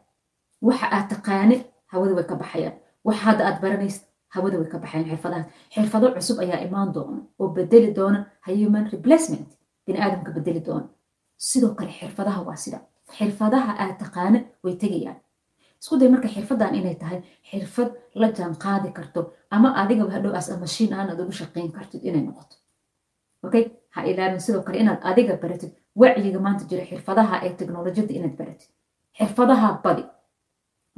waxa 0.67 0.87
aad 0.97 1.07
taqaani 1.13 1.57
hawada 1.93 2.15
way 2.19 2.25
ka 2.31 2.35
baxayaan. 2.43 2.75
Wax 3.07 3.17
hadda 3.27 3.43
aad 3.49 3.59
baranaysa 3.65 4.01
hawada 4.35 4.57
way 4.61 4.69
ka 4.73 4.79
baxayaan 4.83 5.09
xirfadahaas. 5.11 5.47
Xirfado 5.75 6.07
cusub 6.15 6.39
ayaa 6.45 6.61
imaan 6.67 6.93
doona 6.97 7.21
oo 7.41 7.49
bedeli 7.57 7.91
doona 7.99 8.19
human 8.47 8.85
replacement 8.95 9.49
bini 9.87 9.99
aadamka 10.05 10.31
bedeli 10.37 10.61
doona. 10.69 10.89
Sidoo 11.49 11.75
kale 11.79 11.91
xirfadaha 12.01 12.41
waa 12.49 12.57
sida. 12.65 12.79
Xirfadaha 13.17 13.73
aad 13.83 13.95
taqaana 14.03 14.39
way 14.65 14.75
tegayaan 14.83 15.17
isku 15.81 15.95
day 16.01 16.09
marka 16.09 16.29
xirfadan 16.35 16.75
inay 16.79 16.95
tahay 17.03 17.19
xirfad 17.51 17.89
la 18.21 18.29
jaan 18.37 18.55
qaadi 18.65 18.89
karto 18.99 19.21
ama 19.51 19.69
adigaba 19.83 20.11
hadhow 20.17 20.33
as 20.39 20.49
mashiin 20.63 20.93
aan 20.99 21.09
aad 21.11 21.21
ugu 21.21 21.33
shaqayn 21.41 21.69
kartid 21.77 22.03
inay 22.09 22.23
noqoto. 22.29 22.57
Okay? 23.47 23.65
Ha 23.95 24.01
ilaabin 24.11 24.41
sidoo 24.41 24.63
kale 24.67 24.79
inaad 24.83 25.01
adiga 25.11 25.35
baratid 25.43 25.73
wacyiga 26.01 26.39
maanta 26.47 26.65
jira 26.71 26.85
xirfadaha 26.91 27.35
ee 27.47 27.53
teknolojiyadda 27.61 28.15
inaad 28.19 28.35
baratid. 28.41 28.71
Xirfadaha 29.19 29.69
badi. 29.85 30.05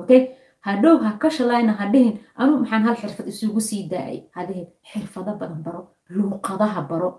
Okay? 0.02 0.20
Hadhow 0.66 0.97
ha 1.04 1.11
ka 1.23 1.28
shalayna 1.37 1.73
ha 1.78 1.85
dhihin 1.92 2.14
anu 2.40 2.52
maxaan 2.62 2.82
hal 2.87 2.97
xirfad 3.02 3.26
isugu 3.32 3.61
sii 3.68 3.82
daayay? 3.92 4.18
Ha 4.35 4.40
dhihin. 4.49 4.66
Xirfado 4.90 5.32
badan 5.40 5.61
baro 5.66 5.80
luuqadaha 6.16 6.80
baro 6.90 7.11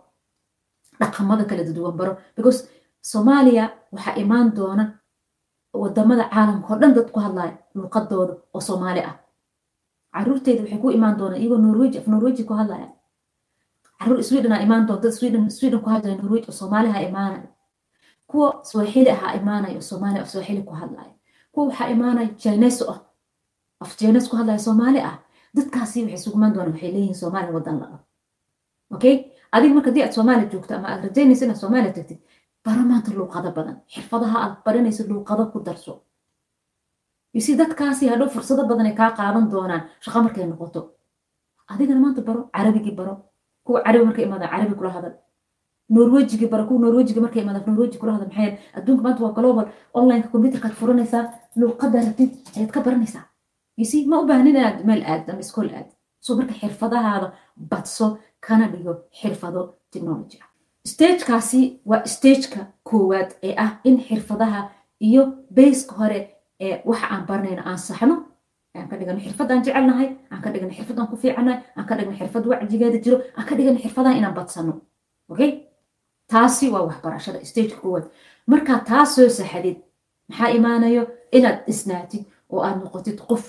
dhaqamada 1.00 1.44
kala 1.50 1.63
duwan 1.78 1.96
baro. 2.00 2.13
Because 2.36 2.60
soomaaliya 3.12 3.66
waxaa 3.94 4.16
imaan 4.24 4.48
doona 4.58 4.84
waddamada 5.74 6.30
caalamka 6.34 6.76
dhan 6.82 6.94
dad 6.94 7.12
ku 7.12 7.20
hadlaya 7.20 7.58
luuqadooda 7.76 8.34
oo 8.54 8.62
soomaali 8.62 9.02
ah. 9.10 9.16
Caruurteeda 10.14 10.62
waxay 10.64 10.80
ku 10.82 10.90
imaan 10.92 11.18
doonaan 11.18 11.42
iyagoo 11.42 11.58
norweji 11.58 11.98
af 12.00 12.08
norweji 12.08 12.44
ku 12.44 12.54
hadlaya. 12.54 12.88
Caruur 14.00 14.24
sweden 14.24 14.52
aa 14.52 14.62
imaan 14.66 14.88
doonta 14.88 15.12
sweden 15.12 15.52
sweden 15.52 15.80
ku 15.84 15.90
hadlaya 15.90 16.16
norweji 16.18 16.46
oo 16.50 16.58
soomaali 16.62 16.90
ha 16.92 17.42
kuwa 18.28 18.62
swahili 18.64 19.10
ahaa 19.10 19.34
imaanaya 19.40 19.76
oo 19.76 19.82
soomaali 19.82 20.20
af 20.20 20.30
swahili 20.30 20.62
ku 20.64 20.74
hadlaya. 20.74 21.14
Kuwa 21.52 21.66
waxaa 21.68 21.90
imaanaya 21.90 22.30
jines 22.42 22.82
ah 22.82 23.00
af 23.80 23.98
jines 24.00 24.30
ku 24.30 24.36
hadlaya 24.36 24.60
soomaali 24.60 25.00
ah. 25.00 25.18
Dadkaasi 25.56 26.04
waxay 26.04 26.18
sugumaan 26.18 26.54
doonaan 26.54 26.74
waxay 26.74 26.92
leeyihiin 26.92 27.16
soomaaliya 27.16 27.54
wadan 27.54 27.80
la 27.80 27.86
ah 27.86 28.00
okay? 28.96 29.16
Adiga 29.52 29.74
marka 29.74 29.90
haddii 29.90 30.04
aad 30.04 30.12
soomaaliya 30.18 30.50
joogto 30.52 30.76
ama 30.76 30.88
aad 30.88 31.04
rajaynaysa 31.06 31.46
inaad 31.46 31.58
soomaaliya 31.64 31.94
tagtid 31.94 32.20
baro 32.66 32.82
maanta 32.89 33.12
luuqado 33.18 33.50
badan. 33.58 33.78
Xirfadaha 33.94 34.38
aad 34.44 34.54
baranayso 34.66 35.04
luuqado 35.10 35.51
ku 35.51 35.60
darso. 35.68 35.94
Yusi 37.36 37.56
dadkaasi 37.62 38.10
hadhow 38.12 38.30
fursado 38.36 38.63
badan 38.70 38.86
ay 38.89 38.96
kaa 39.00 39.12
qaadan 39.18 39.46
doonaan 39.54 39.84
shaqo 40.04 40.20
markay 40.25 40.46
noqoto. 40.51 40.82
Adigana 41.72 42.00
maanta 42.06 42.22
baro 42.28 42.42
carabigii 42.56 42.96
baro. 43.00 43.13
Kuwa 43.66 43.80
carabi 43.86 44.06
markay 44.10 44.25
imaada 44.28 44.48
carabi 44.54 44.75
kula 44.80 44.89
hadal. 44.98 45.13
Norwejigii 45.96 46.50
baro 46.54 46.63
kuwa 46.68 46.80
norwejiga 46.86 47.22
markay 47.25 47.42
imaada 47.44 47.62
norweji 47.68 47.98
kula 48.01 48.12
hadal. 48.16 48.28
Maxay 48.28 48.51
adduunka 48.78 49.04
maanta 49.06 49.24
waa 49.25 49.34
global. 49.38 49.66
Onlineka 49.98 50.30
computerkaad 50.34 50.74
furanaysaa 50.80 51.25
luuqada 51.60 51.98
rabtid 52.06 52.32
ayaad 52.58 52.72
ka 52.75 52.80
baranaysaa. 52.86 53.25
Yusi 53.80 53.98
ma 54.10 54.16
u 54.22 54.25
baahnin 54.30 54.56
inaad 54.56 54.78
meel 54.88 55.01
aad 55.12 55.30
ama 55.30 55.39
iskool 55.46 55.70
aad. 55.78 55.89
So 56.20 56.36
marka 56.38 56.54
xirfadahaada 56.62 57.28
badso 57.72 58.18
kana 58.46 58.66
dhigo 58.74 58.94
xirfado 59.20 59.62
technology 59.92 60.38
ah 60.44 60.49
stagekaasi 60.88 61.80
waa 61.86 62.06
stageka 62.06 62.66
koowaad 62.84 63.32
ee 63.44 63.54
ah 63.58 63.72
in 63.84 63.98
xirfadaha 64.08 64.70
iyo 65.00 65.24
bayska 65.56 65.96
hore 65.96 66.20
ee 66.60 66.82
waxa 66.86 67.08
aan 67.12 67.26
baranayno 67.28 67.62
aan 67.66 67.78
saxno. 67.80 68.16
Aan 68.76 68.88
ka 68.90 68.96
dhigano 68.98 69.20
xirfadaan 69.20 69.64
jecelnahay 69.66 70.10
aan 70.32 70.42
ka 70.42 70.50
dhigano 70.54 70.74
xirfadaan 70.74 71.08
ku 71.08 71.16
fiicannahay 71.18 71.60
aan 71.76 71.86
ka 71.88 71.96
dhigano 71.96 72.18
xirfad 72.18 72.46
wacjigeeda 72.50 73.00
jiro 73.06 73.18
aan 73.38 73.46
ka 73.48 73.56
dhigano 73.56 73.80
xirfadaha 73.84 74.16
inaan 74.20 74.34
badsano 74.40 74.74
okay 75.30 75.52
taasi 76.32 76.70
waa 76.74 76.84
waxbarashada 76.88 77.46
stageka 77.46 77.78
koowaad. 77.82 78.06
Markaa 78.48 78.80
taa 78.90 79.06
soo 79.06 79.30
saxadid 79.30 79.78
maxaa 80.30 80.50
imaanayo? 80.58 81.04
Inaad 81.38 81.60
isnaatid 81.72 82.24
oo 82.50 82.62
aad 82.66 82.78
noqotid 82.84 83.20
qof 83.30 83.44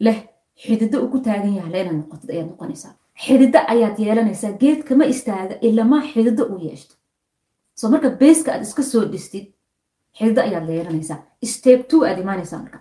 leh 0.00 0.18
xidido 0.62 0.96
ugu 1.04 1.18
taagan 1.26 1.54
yahay 1.56 1.72
le 1.72 1.80
inaad 1.82 1.96
noqotid 2.02 2.30
ayaad 2.30 2.48
noqonaysaa 2.52 2.92
xidido 3.22 3.58
ayaad 3.72 3.98
yeelanaysaa 3.98 4.52
geedka 4.62 4.94
ma 4.96 5.04
istaaga 5.04 5.54
ilamaa 5.60 6.02
xidido 6.12 6.44
u 6.54 6.58
yeeshto. 6.66 6.94
So 7.74 7.88
marka 7.88 8.10
beeska 8.10 8.52
aad 8.52 8.62
iska 8.62 8.82
soo 8.82 9.04
dhistid 9.12 9.46
xidido 10.18 10.40
ayaad 10.42 10.68
yeelanaysaa 10.68 11.18
stage 11.44 11.82
two 11.90 12.04
aad 12.04 12.18
imaanaysaa 12.18 12.58
marka. 12.58 12.78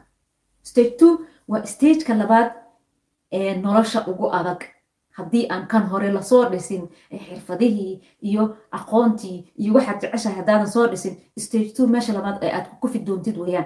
Stage 0.64 0.92
two 1.00 1.26
waa 1.48 1.66
stageka 1.66 2.14
labaad 2.18 2.52
ee 3.32 3.56
nolosha 3.62 4.06
ugu 4.08 4.30
adag. 4.40 4.62
Haddii 5.18 5.48
aan 5.50 5.68
kan 5.68 5.88
hore 5.90 6.12
la 6.14 6.22
soo 6.22 6.46
dhisin 6.52 6.90
xirfadihii 7.26 8.02
iyo 8.22 8.44
aqoontii 8.72 9.54
iyo 9.62 9.74
waxaad 9.74 10.02
jeceshahay 10.02 10.38
haddaadan 10.38 10.72
soo 10.72 10.88
dhisin 10.92 11.16
stage 11.40 11.70
two 11.76 11.88
meesha 11.88 12.14
labaad 12.14 12.44
ee 12.44 12.52
aad 12.58 12.66
ku 12.70 12.76
kufi 12.82 13.00
doontid 13.06 13.38
weeyaan. 13.38 13.66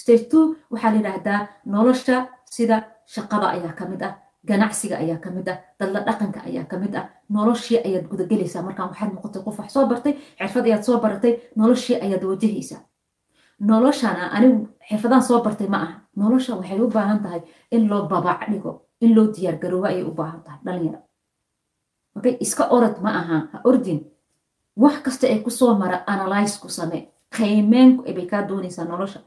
Stage 0.00 0.24
two 0.30 0.44
waxaa 0.70 0.90
la 0.90 0.96
yidhaahdaa 0.98 1.40
nolosha 1.64 2.16
sida 2.50 2.76
shaqada 3.14 3.46
ayaa 3.54 3.72
ka 3.78 3.84
mid 3.90 4.02
ah 4.02 4.14
ganacsiga 4.48 4.96
ayaa 5.02 5.18
ka 5.24 5.30
mid 5.30 5.48
ah 5.48 5.58
dadla 5.78 6.00
dhaqanka 6.06 6.40
ayaa 6.48 6.64
ka 6.70 6.76
mid 6.82 6.94
ah 6.96 7.04
noloshii 7.30 7.78
ayaad 7.86 8.06
gudagelaysaa 8.10 8.62
markaan 8.62 8.88
waxaad 8.90 9.10
noqotay 9.14 9.42
qof 9.46 9.58
wax 9.58 9.70
soo 9.72 9.86
bartay 9.86 10.14
xirfad 10.38 10.64
ayaad 10.66 10.82
soo 10.86 10.98
baratay 11.04 11.32
noloshii 11.56 11.96
ayaad 12.04 12.24
wajahaysaa. 12.30 12.80
Noloshana 13.60 14.24
anigu 14.36 14.68
xirfadaan 14.88 15.22
soo 15.22 15.42
bartay 15.44 15.68
ma 15.68 15.78
aha. 15.84 15.94
Nolosha 16.16 16.56
waxay 16.58 16.80
u 16.80 16.88
baahan 16.88 17.22
tahay 17.22 17.42
in 17.70 17.88
loo 17.90 18.08
babac 18.08 18.40
dhigo 18.50 18.72
in 19.00 19.14
loo 19.14 19.26
diyaargaroobo 19.34 19.86
ayay 19.86 20.02
u 20.02 20.12
baahan 20.18 20.40
tahay 20.44 20.58
dhalinyaro 20.64 21.00
okay 22.16 22.36
iska 22.44 22.64
orod 22.76 22.96
ma 23.04 23.10
aha 23.20 23.38
ha 23.52 23.60
ordin. 23.64 24.00
Wax 24.76 24.96
kasta 25.04 25.26
ee 25.28 25.38
ku 25.44 25.50
soo 25.50 25.74
mara 25.78 26.02
analyse 26.06 26.58
ku 26.60 26.68
samee. 26.68 27.08
Qiimeenku 27.36 28.02
bay 28.16 28.26
kaa 28.26 28.42
doonaysaa 28.48 28.84
nolosha. 28.84 29.20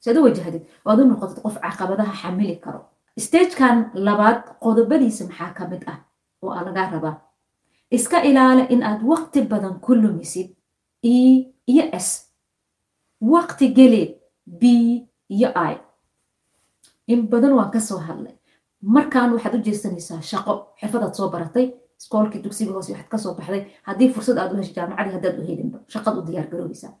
Si 0.00 0.10
aad 0.10 0.16
u 0.18 0.22
wajahdid 0.26 0.62
waad 0.84 0.98
u 1.00 1.04
noqotid 1.04 1.42
qof 1.42 1.56
caqabadaha 1.64 2.12
xamili 2.20 2.56
karo 2.64 2.80
stagekan 3.26 3.90
labaad 4.06 4.38
qodobadiisa 4.64 5.24
maxaa 5.28 5.50
ka 5.58 5.64
mid 5.70 5.82
ah 5.92 5.98
oo 6.42 6.50
aa 6.56 6.64
lagaa 6.68 6.90
rabaa? 6.94 7.16
Iska 7.96 8.18
ilaali 8.22 8.66
in 8.74 8.82
aad 8.82 9.00
waqti 9.12 9.42
badan 9.52 9.80
ku 9.84 9.94
lumisid 9.94 10.48
e 11.02 11.16
iyo 11.72 11.84
s. 12.06 12.08
Waqti 13.32 13.66
geli 13.78 14.02
b 14.60 14.62
iyo 15.36 15.48
i. 15.70 15.74
In 17.12 17.26
badan 17.32 17.52
waan 17.58 17.70
ka 17.70 17.80
soo 17.80 17.98
hadlay. 17.98 18.34
Markaan 18.82 19.32
waxaad 19.34 19.54
u 19.54 19.62
jeesanaysaa 19.66 20.20
shaqo 20.30 20.52
xirfadaad 20.80 21.14
soo 21.14 21.28
baratay 21.30 21.66
iskoolkii 22.00 22.42
dugsiga 22.44 22.72
hoose 22.72 22.92
waxaad 22.92 23.08
ka 23.12 23.18
soo 23.18 23.34
baxday 23.34 23.62
haddii 23.82 24.12
fursad 24.14 24.38
aad 24.38 24.52
u 24.52 24.56
hesho 24.56 24.72
jaamacadii 24.78 25.12
haddaad 25.16 25.36
u 25.40 25.42
helinba 25.48 25.78
shaqad 25.92 26.14
u 26.18 26.22
diyaargaroobaysaa 26.28 26.92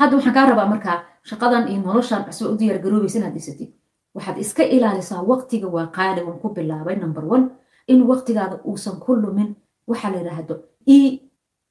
hadda 0.00 0.16
waxaan 0.16 0.34
kaa 0.34 0.46
rabaa 0.50 0.66
markaa 0.74 0.98
shaqadan 1.30 1.68
iyo 1.70 1.80
noloshan 1.86 2.24
cusub 2.26 2.50
u 2.52 2.58
diyaargaroobaysa 2.60 3.18
inaad 3.18 3.34
dhisatid 3.38 3.70
waxaad 4.14 4.38
iska 4.44 4.62
ilaalisaa 4.76 5.22
waqtiga 5.32 5.68
waa 5.76 5.86
qaali 5.98 6.20
waan 6.26 6.38
ku 6.42 6.48
bilaabay 6.56 6.96
number 6.96 7.24
one. 7.34 7.44
In 7.92 8.06
waqtigaada 8.10 8.56
uusan 8.64 8.96
ku 9.04 9.14
lumin 9.22 9.56
waxaa 9.90 10.10
la 10.12 10.18
yidhaahdo 10.20 10.54
e 10.86 10.98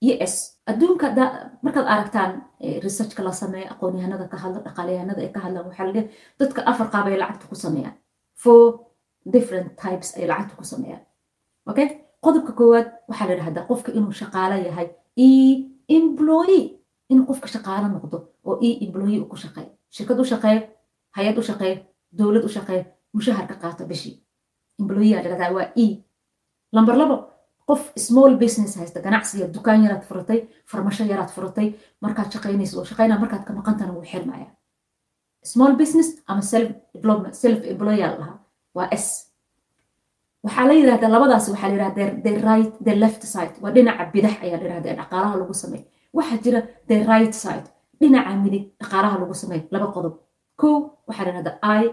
iyo 0.06 0.16
s. 0.34 0.36
Adduunka 0.70 1.08
markaad 1.66 1.88
aragtaan 1.94 2.32
researchka 2.86 3.24
la 3.24 3.32
sameeya 3.32 3.72
aqoonyahanada 3.74 4.26
ka 4.32 4.38
hadla 4.44 4.60
dhaqaalayahanada 4.66 5.22
ay 5.22 5.30
ka 5.36 5.40
hadlaan 5.46 5.66
waxaa 5.70 5.86
la 5.88 6.04
dadka 6.40 6.60
afar 6.72 6.88
qaab 6.94 7.06
ay 7.08 7.18
lacagta 7.22 7.46
ku 7.52 7.56
sameeyaan. 7.56 7.96
Four 8.44 8.66
different 9.36 9.70
types 9.84 10.18
ay 10.18 10.26
lacagta 10.32 10.56
ku 10.60 10.64
sameeyaan. 10.74 11.04
Okay? 11.70 11.88
Qodobka 12.26 12.52
koowaad 12.60 12.88
waxaa 13.10 13.28
la 13.30 13.34
yidhahdaa 13.36 13.68
qofka 13.70 13.92
inuu 13.98 14.12
shaqaalo 14.22 14.56
yahay. 14.68 14.88
E 15.18 15.30
employee 15.98 16.64
in 17.10 17.26
qofka 17.30 17.48
shaqaalo 17.56 17.88
noqdo 17.96 18.18
oo 18.48 18.58
e 18.68 18.70
employee 18.86 19.20
uu 19.22 19.30
ku 19.32 19.38
shaqeeyo. 19.44 19.70
Shirkad 19.96 20.20
u 20.20 20.26
shaqeeyo 20.34 20.62
hay'ad 21.18 21.38
u 21.42 21.44
shaqeeyo 21.50 21.78
dowlad 22.20 22.44
u 22.48 22.50
shaqeeyo 22.56 22.84
mushahar 23.14 23.46
ka 23.52 23.56
qaata 23.64 23.84
bishii 23.92 24.16
employee 24.80 25.16
aa 25.18 25.24
dhahdaa 25.26 25.52
waa 25.58 25.68
e. 25.76 25.88
Lamber 26.76 26.96
labo 27.02 27.16
qof 27.70 27.82
small 28.08 28.34
business 28.44 28.76
haysta 28.80 29.00
ganacsiga 29.06 29.46
dukaan 29.56 29.84
yaraad 29.86 30.04
furatay 30.10 30.40
farmasho 30.72 31.04
yaraad 31.12 31.32
furatay 31.36 31.68
markaad 32.04 32.30
shaqaynaysa 32.34 32.78
oo 32.80 32.86
shaqaynaa 32.92 33.20
markaad 33.24 33.44
ka 33.48 33.54
maqantana 33.60 33.94
wuu 33.96 34.06
xirmaya. 34.12 34.48
Small 35.54 35.74
business 35.82 36.10
ama 36.28 36.42
self 36.42 36.70
development 36.96 37.36
self 37.44 37.60
employer 37.74 38.12
lahaa 38.20 38.38
waa 38.78 38.88
s. 39.04 39.06
Waxaa 40.44 40.66
la 40.68 40.74
yidhahdaa 40.80 41.10
labadaas 41.16 41.46
waxaa 41.50 41.70
la 41.70 41.74
yidhahdaa 41.76 42.10
the 42.26 42.34
right 42.48 42.74
the 42.88 42.96
left 43.04 43.24
side. 43.34 43.54
Waa 43.62 43.72
dhinaca 43.76 44.04
bidax 44.14 44.36
ayaa 44.46 44.58
la 44.62 44.68
yidhahdaa 44.68 44.96
dhaqaalaha 45.02 45.36
lagu 45.42 45.54
sameey 45.64 45.84
waxaa 46.18 46.38
jira 46.46 46.60
the 46.90 46.98
right 47.12 47.34
side 47.44 47.68
dhinaca 48.02 48.32
midig 48.44 48.64
dhaqaalaha 48.82 49.16
lagu 49.22 49.34
sameey 49.44 49.62
laba 49.74 49.88
qodob 49.96 50.14
kow 50.62 50.76
waxaa 51.08 51.26
la 51.26 51.32
yidhahdaa 51.32 51.58
i 51.82 51.90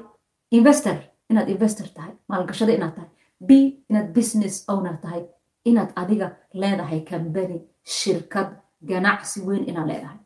investor. 0.59 0.97
Inaad 1.31 1.49
investor 1.55 1.87
tahay 1.97 2.13
maalgashada 2.29 2.73
inaad 2.79 2.95
tahay. 2.97 3.11
B 3.49 3.51
inaad 3.91 4.09
business 4.19 4.55
owner 4.73 4.97
tahay. 5.05 5.23
Inaad 5.69 5.91
adiga 6.01 6.27
leedahay 6.61 7.01
kambani 7.11 7.59
shirkad 7.97 8.49
ganacsi 8.91 9.39
weyn 9.47 9.65
inaad 9.71 9.87
leedahay. 9.91 10.19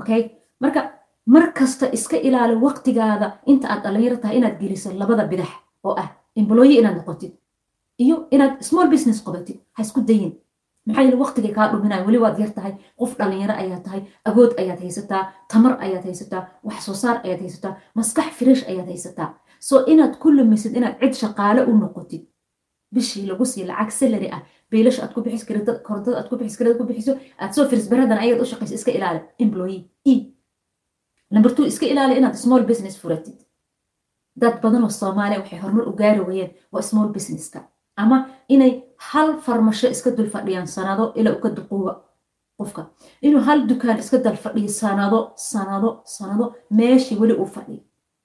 Okay? 0.00 0.22
Marka 0.62 0.80
mar 1.26 1.52
kasta 1.58 1.86
iska 1.96 2.16
ilaali 2.16 2.54
waqtigaada 2.64 3.26
inta 3.52 3.66
aad 3.72 3.82
dhalinyaro 3.84 4.16
tahay 4.22 4.36
inaad 4.40 4.56
geliso 4.60 4.88
labada 5.00 5.24
bidax 5.32 5.50
oo 5.86 5.94
ah 6.02 6.08
employe 6.40 6.74
inaad 6.80 6.96
noqotid 6.96 7.32
iyo 8.02 8.16
inaad 8.34 8.54
small 8.68 8.88
business 8.94 9.18
qabatid 9.26 9.58
ha 9.76 9.82
isku 9.82 10.00
dayin 10.08 10.32
maxaa 10.86 11.02
yeele 11.04 11.16
waqtigay 11.22 11.52
kaa 11.58 11.68
dhuminaya 11.72 12.04
weli 12.06 12.18
waad 12.24 12.38
yar 12.42 12.52
tahay 12.58 12.74
qof 13.00 13.10
dhalinyaro 13.18 13.54
ayaa 13.62 13.80
tahay 13.86 14.02
agood 14.28 14.52
ayaad 14.62 14.80
haysataa 14.84 15.22
tamar 15.52 15.74
ayaad 15.84 16.04
haysataa 16.08 16.42
wax 16.66 16.80
soo 16.86 16.94
saar 17.02 17.16
ayaad 17.26 17.40
haysataa 17.44 17.74
maskax 17.98 18.30
fresh 18.38 18.62
ayaad 18.70 18.88
haysataa. 18.92 19.28
So 19.68 19.74
inaad 19.92 20.14
ku 20.22 20.28
lumisid 20.36 20.72
inaad 20.78 20.96
cid 21.00 21.14
shaqaale 21.22 21.60
u 21.70 21.72
noqotid 21.82 22.22
bishii 22.94 23.26
lagu 23.30 23.44
sii 23.52 23.64
lacag 23.70 23.90
salary 24.00 24.28
ah 24.36 24.42
biilasha 24.70 25.00
aad 25.04 25.12
ku 25.14 25.20
bixis 25.24 25.44
korontada 25.86 26.16
aad 26.18 26.28
ku 26.30 26.36
bixis 26.40 26.58
karada 26.58 26.78
ku 26.80 26.84
bixiso 26.88 27.12
aad 27.42 27.52
soo 27.56 27.64
firis 27.70 27.86
baradan 27.92 28.18
ayaad 28.24 28.40
u 28.42 28.50
shaqayso 28.50 28.74
iska 28.74 28.90
ilaali. 28.98 29.20
Employee 29.44 29.82
e. 30.12 30.14
Number 31.34 31.50
two 31.56 31.64
iska 31.72 31.86
ilaali 31.92 32.14
inaad 32.20 32.34
small 32.44 32.62
business 32.70 32.96
furatid. 33.02 33.38
Dad 34.40 34.56
badan 34.62 34.82
oo 34.86 34.90
soomaaliya 35.00 35.38
waxay 35.40 35.58
horumar 35.62 35.84
u 35.90 35.92
gaari 36.00 36.20
wayeen 36.28 36.50
waa 36.72 36.82
small 36.90 37.08
businesska 37.16 37.60
ama 37.96 38.16
inay 38.48 38.72
hal 38.96 39.38
farmasho 39.44 39.88
iska 39.94 40.10
dul 40.16 40.30
fadhiyaan 40.34 40.66
sanado 40.66 41.12
ilaa 41.18 41.36
uka 41.38 41.48
duquuba 41.56 41.92
qofka. 42.58 42.82
Inuu 43.22 43.40
hal 43.48 43.66
dukaan 43.68 43.98
iska 43.98 44.18
dal 44.18 44.36
fadhiyo 44.44 44.68
sanado 44.68 45.32
sanado 45.36 46.02
sanado 46.04 46.44
meeshii 46.70 47.18
weli 47.20 47.34
uu 47.34 47.46
fadhiyo. 47.56 47.80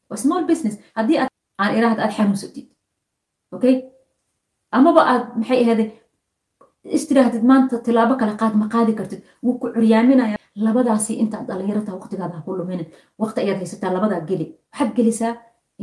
Waa 0.09 0.17
small 0.17 0.43
business. 0.45 0.75
Haddii 0.95 1.17
aad 1.21 1.29
aan 1.61 1.77
iraahda 1.77 2.01
aad 2.03 2.13
xanuunsatid 2.17 2.67
okay? 3.51 3.75
Amaba 4.71 5.01
aad 5.11 5.23
maxay 5.39 5.59
ahaaday 5.63 5.89
istirahdid 6.97 7.43
maanta 7.43 7.79
tilaabo 7.85 8.15
kale 8.15 8.33
qaad 8.41 8.53
ma 8.61 8.67
qaadi 8.73 8.93
kartid. 8.99 9.21
Wuu 9.43 9.59
ku 9.59 9.67
curyaaminaya 9.73 10.37
labadaasi 10.65 11.13
intaad 11.21 11.45
dhalinyarata 11.47 11.91
waqtigaada 11.97 12.41
ku 12.45 12.55
luminin 12.59 12.87
waqti 13.21 13.41
ayaad 13.41 13.57
haysataa 13.63 13.91
labadaa 13.95 14.21
geli. 14.29 14.45
Waxaad 14.71 14.91
gelisaa 14.97 15.33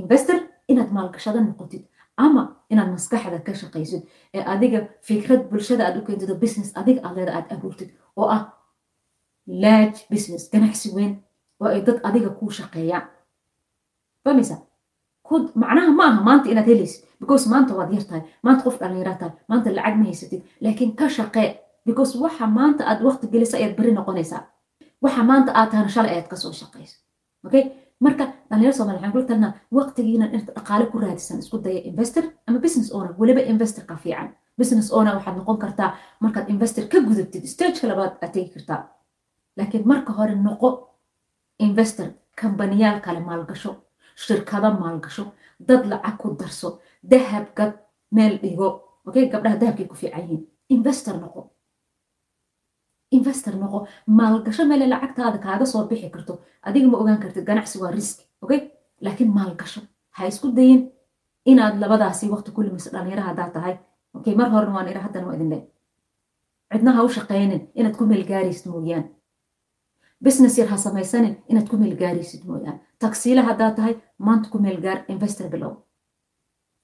investor 0.00 0.38
inaad 0.68 0.90
maalgashada 0.96 1.40
noqotid. 1.40 1.82
Ama 2.16 2.42
inaad 2.74 2.90
maskaxda 2.96 3.38
ka 3.46 3.52
shaqaysid 3.62 4.02
ee 4.36 4.42
adiga 4.54 4.78
fikrad 5.08 5.42
bulshada 5.50 5.82
aad 5.86 5.96
u 6.00 6.02
keentido 6.06 6.34
business. 6.44 6.68
adiga 6.80 7.00
aleeda 7.08 7.32
aad 7.38 7.46
abuurtid 7.54 7.90
oo 8.20 8.28
ah 8.36 8.42
large 9.64 9.98
business. 10.12 10.42
ganacsi 10.52 10.88
weyn 10.96 11.12
oo 11.60 11.68
ay 11.74 11.80
dad 11.86 11.98
adiga 12.08 12.30
kuu 12.38 12.50
shaqeeyaan 12.58 13.06
fahmaysa 14.24 14.56
macnaha 15.62 15.90
ma 15.98 16.04
aha 16.10 16.20
maanta 16.28 16.46
inaad 16.52 16.66
helaysid 16.72 17.00
because 17.20 17.44
maanta 17.52 17.72
waad 17.78 17.90
yar 17.96 18.04
tahay 18.08 18.22
maanta 18.46 18.62
qof 18.66 18.76
dhalinyara 18.80 19.14
tahay 19.20 19.32
maanta 19.50 19.68
lacag 19.76 19.94
ma 20.00 20.04
haysatid 20.10 20.40
laakiin 20.64 20.92
ka 21.00 21.06
shaqee 21.18 21.48
because 21.88 22.12
waxa 22.24 22.46
maanta 22.58 22.82
aad 22.90 23.00
waqti 23.06 23.26
gelisa 23.32 23.56
ayaad 23.60 23.74
beri 23.78 23.92
noqonaysaa 23.98 24.42
waxa 25.04 25.22
maanta 25.30 25.50
aad 25.58 25.68
tahana 25.70 25.88
shalay 25.96 26.10
ayaad 26.14 26.28
ka 26.32 26.36
soo 26.42 26.52
shaqayso 26.60 26.96
okay 27.46 27.64
marka 28.00 28.24
dhalinyaro 28.50 28.74
soomali 28.76 28.96
waxaan 28.96 29.12
kula 29.12 29.24
talnaa 29.30 29.52
waqtigiina 29.76 30.26
inta 30.36 30.52
dhaqaale 30.56 30.86
ku 30.92 30.98
raadisan 30.98 31.38
isku 31.38 31.58
daya 31.58 31.80
investor 31.90 32.24
ama 32.46 32.58
business 32.58 32.92
owner 32.92 33.14
weliba 33.18 33.40
investorka 33.40 33.96
fiican. 33.96 34.28
Business 34.58 34.92
owner 34.92 35.14
waxaad 35.16 35.36
noqon 35.36 35.58
kartaa 35.58 35.90
markaad 36.20 36.50
investor 36.50 36.84
ka 36.92 36.98
gudubtid 37.00 37.44
stageka 37.46 37.86
labaad 37.86 38.12
aad 38.22 38.32
tegi 38.32 38.50
kartaa. 38.54 38.80
Laakiin 39.56 39.86
marka 39.86 40.12
hore 40.12 40.34
noqo 40.34 40.68
investor 41.58 42.08
kambaniyaal 42.40 43.00
kale 43.00 43.20
maalgasho 43.20 43.70
shirkado 44.16 44.70
maalgasho 44.82 45.24
dad 45.68 45.86
lacag 45.90 46.16
ku 46.18 46.36
darso 46.40 46.68
dahab 47.10 47.46
gad 47.56 47.72
meel 48.12 48.38
dhigo 48.42 48.68
okay? 49.06 49.28
Gabdhaha 49.32 49.56
dahabkay 49.60 49.86
ku 49.86 49.94
fiican 49.94 50.22
yihiin. 50.22 50.42
Investor 50.68 51.14
noqo 51.22 51.50
investor 53.18 53.54
noqo 53.62 53.78
maalgasho 54.18 54.64
meele 54.70 54.86
lacagtaada 54.92 55.38
kaaga 55.46 55.66
soo 55.72 55.82
bixi 55.90 56.08
karto 56.14 56.32
adiga 56.66 56.88
ma 56.92 56.96
ogaan 57.02 57.18
kartid 57.22 57.44
ganacsi 57.50 57.76
waa 57.82 57.90
riski 57.98 58.24
okay? 58.42 58.60
Laakiin 59.04 59.30
maalgasho 59.38 59.80
ha 60.16 60.26
isku 60.30 60.46
dayin 60.58 60.80
inaad 61.50 61.74
labadaasi 61.82 62.24
waqti 62.34 62.50
ku 62.56 62.60
lumiso 62.66 62.90
dhalinyara 62.94 63.22
haddaa 63.28 63.48
tahay 63.56 63.74
okay? 64.16 64.34
Mar 64.40 64.48
horena 64.54 64.72
waan 64.76 64.88
ira 64.92 65.00
haddana 65.06 65.26
waa 65.28 65.36
idin 65.38 65.52
cidna 66.72 66.92
ha 66.96 67.00
u 67.06 67.08
shaqaynin 67.16 67.62
inaad 67.80 67.96
ku 67.98 68.04
meelgaaraysid 68.10 68.66
mooyaan 68.72 69.04
business 70.24 70.58
yar 70.58 70.68
ha 70.72 70.76
samaysanin 70.86 71.34
inaad 71.50 71.68
ku 71.70 71.76
meelgaaraysid 71.82 72.42
mooyaan 72.48 72.78
tagsiile 73.02 73.42
haddaa 73.48 73.70
tahay 73.78 73.94
maanta 74.26 74.48
ku 74.52 74.58
meelgaar 74.64 74.98
investor 75.14 75.46
bilow 75.54 75.72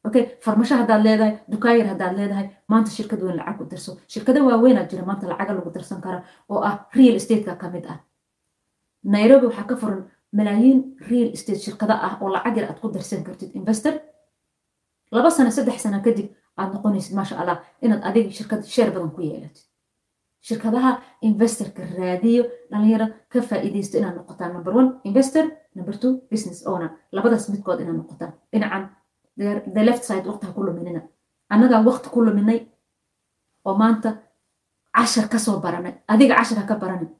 okay 0.07 0.25
farmasho 0.45 0.75
haddaad 0.80 1.02
leedahay 1.07 1.35
dukaan 1.52 1.78
yar 1.78 1.88
haddaad 1.92 2.14
leedahay 2.19 2.47
maanta 2.71 2.90
shirkad 2.97 3.21
weyn 3.25 3.37
lacag 3.40 3.57
ku 3.59 3.64
darso 3.73 3.90
shirkado 4.12 4.38
waaweynaad 4.48 4.88
jira 4.90 5.05
maanta 5.09 5.27
lacaga 5.33 5.53
lagu 5.59 5.70
darsan 5.77 6.01
kara 6.05 6.18
oo 6.53 6.61
ah 6.68 6.75
real 6.98 7.14
estateka 7.20 7.55
ka 7.62 7.68
mid 7.75 7.87
ah. 7.92 7.98
Nairobi 9.05 9.46
waxaa 9.48 9.66
ka 9.70 9.77
furan 9.81 10.03
malaayiin 10.38 10.81
real 11.11 11.29
estate 11.37 11.61
shirkado 11.66 11.94
ah 12.07 12.14
oo 12.20 12.29
lacag 12.35 12.57
yar 12.57 12.66
aad 12.70 12.79
ku 12.83 12.88
darsan 12.96 13.25
kartid. 13.27 13.51
Investor 13.61 13.94
laba 15.12 15.31
sano 15.31 15.51
saddex 15.51 15.79
sano 15.85 15.98
kadib 16.07 16.29
aad 16.61 16.70
noqonaysid 16.75 17.14
maasha 17.18 17.35
allah 17.40 17.59
inaad 17.85 18.03
adiga 18.09 18.31
shirkad 18.38 18.61
sheer 18.75 18.88
badan 18.94 19.11
ku 19.16 19.20
yeelatid. 19.22 19.64
Shirkadaha 20.46 20.90
investorka 21.29 21.83
raadiyo 21.98 22.42
dhalinyaro 22.70 23.07
ka 23.33 23.38
faa'iidaysto 23.48 23.98
inaad 24.01 24.16
noqotaan 24.20 24.53
number 24.57 24.72
one 24.81 24.88
investor 25.09 25.44
number 25.77 25.94
two 26.03 26.12
business 26.31 26.59
owner. 26.70 26.90
Labadaas 27.12 27.48
midkood 27.53 27.81
inaad 27.81 27.96
noqotaan. 28.01 28.33
Dhinacan 28.53 28.83
the 29.37 29.83
left 29.88 30.05
side 30.05 30.25
waqti 30.27 30.47
ha 30.47 30.53
ku 30.53 30.62
luminina 30.62 31.01
annagaa 31.53 31.83
waqti 31.88 32.09
ku 32.11 32.21
luminay 32.27 32.61
oo 33.64 33.75
maanta 33.75 34.11
cashar 34.97 35.29
ka 35.29 35.38
soo 35.38 35.61
baranay. 35.61 35.95
Adiga 36.09 36.35
cashar 36.37 36.59
ha 36.59 36.66
ka 36.66 36.75
baranin 36.75 37.11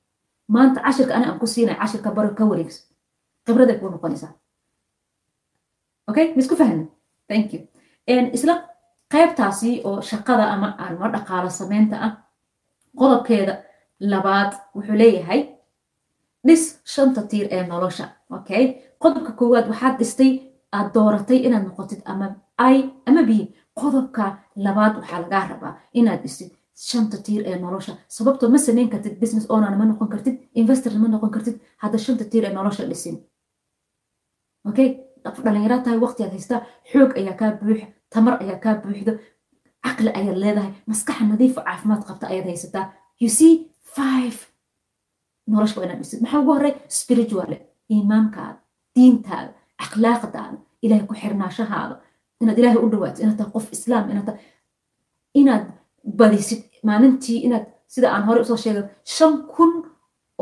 maanta 0.49 0.81
cashirka 0.83 1.15
ani 1.15 1.27
aan 1.27 1.39
ku 1.39 1.47
siinay 1.47 1.77
cashirka 1.81 2.11
baro 2.15 2.35
ka 2.35 2.45
wareegso 2.45 2.83
khibraday 3.47 3.79
kuu 3.81 3.91
noqonaysaa. 3.91 4.33
Okay? 6.09 6.35
Misku 6.37 6.57
fahmin? 6.57 6.89
Thank 7.29 7.53
you. 7.55 7.61
Isla 8.07 8.55
qaybtaasi 9.13 9.83
oo 9.85 10.01
shaqada 10.01 10.45
ama 10.55 10.69
aanma 10.79 11.09
dhaqaalo 11.15 11.51
sameynta 11.51 11.97
ah 12.07 12.13
qodobkeeda 12.99 13.55
labaad 14.01 14.53
wuxuu 14.75 14.97
leeyahay 15.03 15.41
dhis 16.47 16.81
shanta 16.85 17.23
tiir 17.31 17.47
ee 17.51 17.63
nolosha. 17.67 18.07
Okay? 18.31 18.65
Qodobka 19.03 19.33
koowaad 19.39 19.67
waxaad 19.71 19.99
dhistay 19.99 20.31
aad 20.77 20.89
dooratay 20.95 21.39
inaad 21.47 21.65
noqotid 21.69 22.01
ama 22.13 22.27
i 22.75 22.77
ama 23.09 23.23
b 23.29 23.31
qodobka 23.81 24.25
labaad 24.65 24.95
waxaa 24.99 25.21
lagaa 25.25 25.45
rabaa 25.53 25.73
inaad 26.01 26.21
dhistid 26.25 26.51
shanta 26.89 27.17
tiir 27.27 27.43
ee 27.51 27.57
nolosha. 27.65 27.93
Sababtoo 28.17 28.49
ma 28.55 28.59
samayn 28.59 28.89
kartid 28.93 29.15
business 29.23 29.47
owner 29.55 29.75
ma 29.81 29.85
noqon 29.85 30.09
kartid 30.13 30.37
investor 30.61 30.93
ma 31.03 31.09
noqon 31.09 31.31
kartid 31.35 31.57
hadda 31.83 31.99
shanta 32.05 32.25
tiir 32.33 32.45
ee 32.49 32.53
nolosha 32.59 32.85
dhisin. 32.91 33.17
Okay 34.69 34.89
dhalinyaro 35.45 35.79
tahay 35.85 35.99
waqtigaad 36.05 36.33
haystaa 36.37 36.61
xoog 36.93 37.11
ayaa 37.21 37.37
kaa 37.41 37.51
buuxa 37.61 37.87
tamar 38.13 38.35
ayaa 38.43 38.59
kaa 38.65 38.75
buuxdo 38.83 39.13
caqli 39.85 40.11
ayaad 40.21 40.39
leedahay 40.45 40.73
maskaxa 40.91 41.25
nadiifa 41.33 41.61
caafimaad 41.69 42.03
qabta 42.09 42.27
ayaad 42.33 42.47
haysataa. 42.53 42.87
You 43.23 43.29
see 43.39 43.53
five 43.97 44.37
nolosha 45.53 45.77
waa 45.81 45.87
inaad 45.87 46.01
dhisid. 46.03 46.21
Maxaa 46.23 46.41
ugu 46.43 46.53
horey 46.57 46.75
spirituale 46.99 47.57
iimaankaada 47.95 48.59
diintaada 48.97 49.53
akhlaaqdaada 49.85 50.57
ilahay 50.85 51.05
ku 51.11 51.15
xirnaashahaada 51.23 51.95
inaad 52.43 52.59
ilaahay 52.61 52.81
u 52.87 52.89
dhawaatid 52.93 53.21
inaad 53.25 53.39
tahay 53.41 53.53
qof 53.57 53.67
islaam 53.77 54.05
inaad 54.13 54.27
tahay 54.29 54.41
inaad 55.41 55.65
badisid 56.21 56.61
maalintii 56.89 57.39
inaad 57.47 57.65
sida 57.95 58.07
aan 58.15 58.25
hore 58.29 58.41
u 58.45 58.49
soo 58.51 58.57
sheegay 58.65 58.85
shan 59.17 59.33
kun 59.55 59.71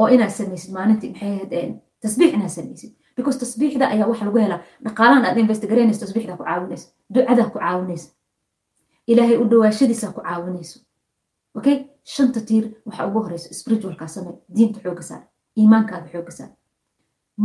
oo 0.01 0.07
inaad 0.15 0.33
samaysid 0.39 0.71
maalintii 0.79 1.11
maxay 1.13 1.67
tasbiix 2.03 2.31
inaad 2.39 2.53
samaysid 2.59 2.93
because 3.17 3.39
tasbiixda 3.45 3.85
ayaa 3.95 4.09
waxa 4.11 4.25
lagu 4.29 4.39
helaa 4.45 4.61
dhaqaalahan 4.85 5.25
aad 5.29 5.39
invest 5.43 5.65
garaynayso 5.71 6.01
tasbiixda 6.05 6.37
ku 6.41 6.45
caawinaysa 6.49 6.87
ducadaa 7.15 7.49
ku 7.53 7.59
caawinaysa 7.65 8.09
ilaahay 9.11 9.37
u 9.43 9.45
dhawaashadiisa 9.53 10.07
ku 10.17 10.21
caawinayso 10.29 10.79
okay 11.59 11.77
shanta 12.15 12.41
tiir 12.49 12.65
waxa 12.87 13.03
ugu 13.09 13.19
horeyso 13.25 13.49
spiritualkaa 13.61 14.09
samey 14.15 14.35
diinta 14.57 14.79
xooga 14.85 15.03
saar 15.11 15.23
iimaankaada 15.61 16.07
xooga 16.15 16.33
saar 16.39 16.51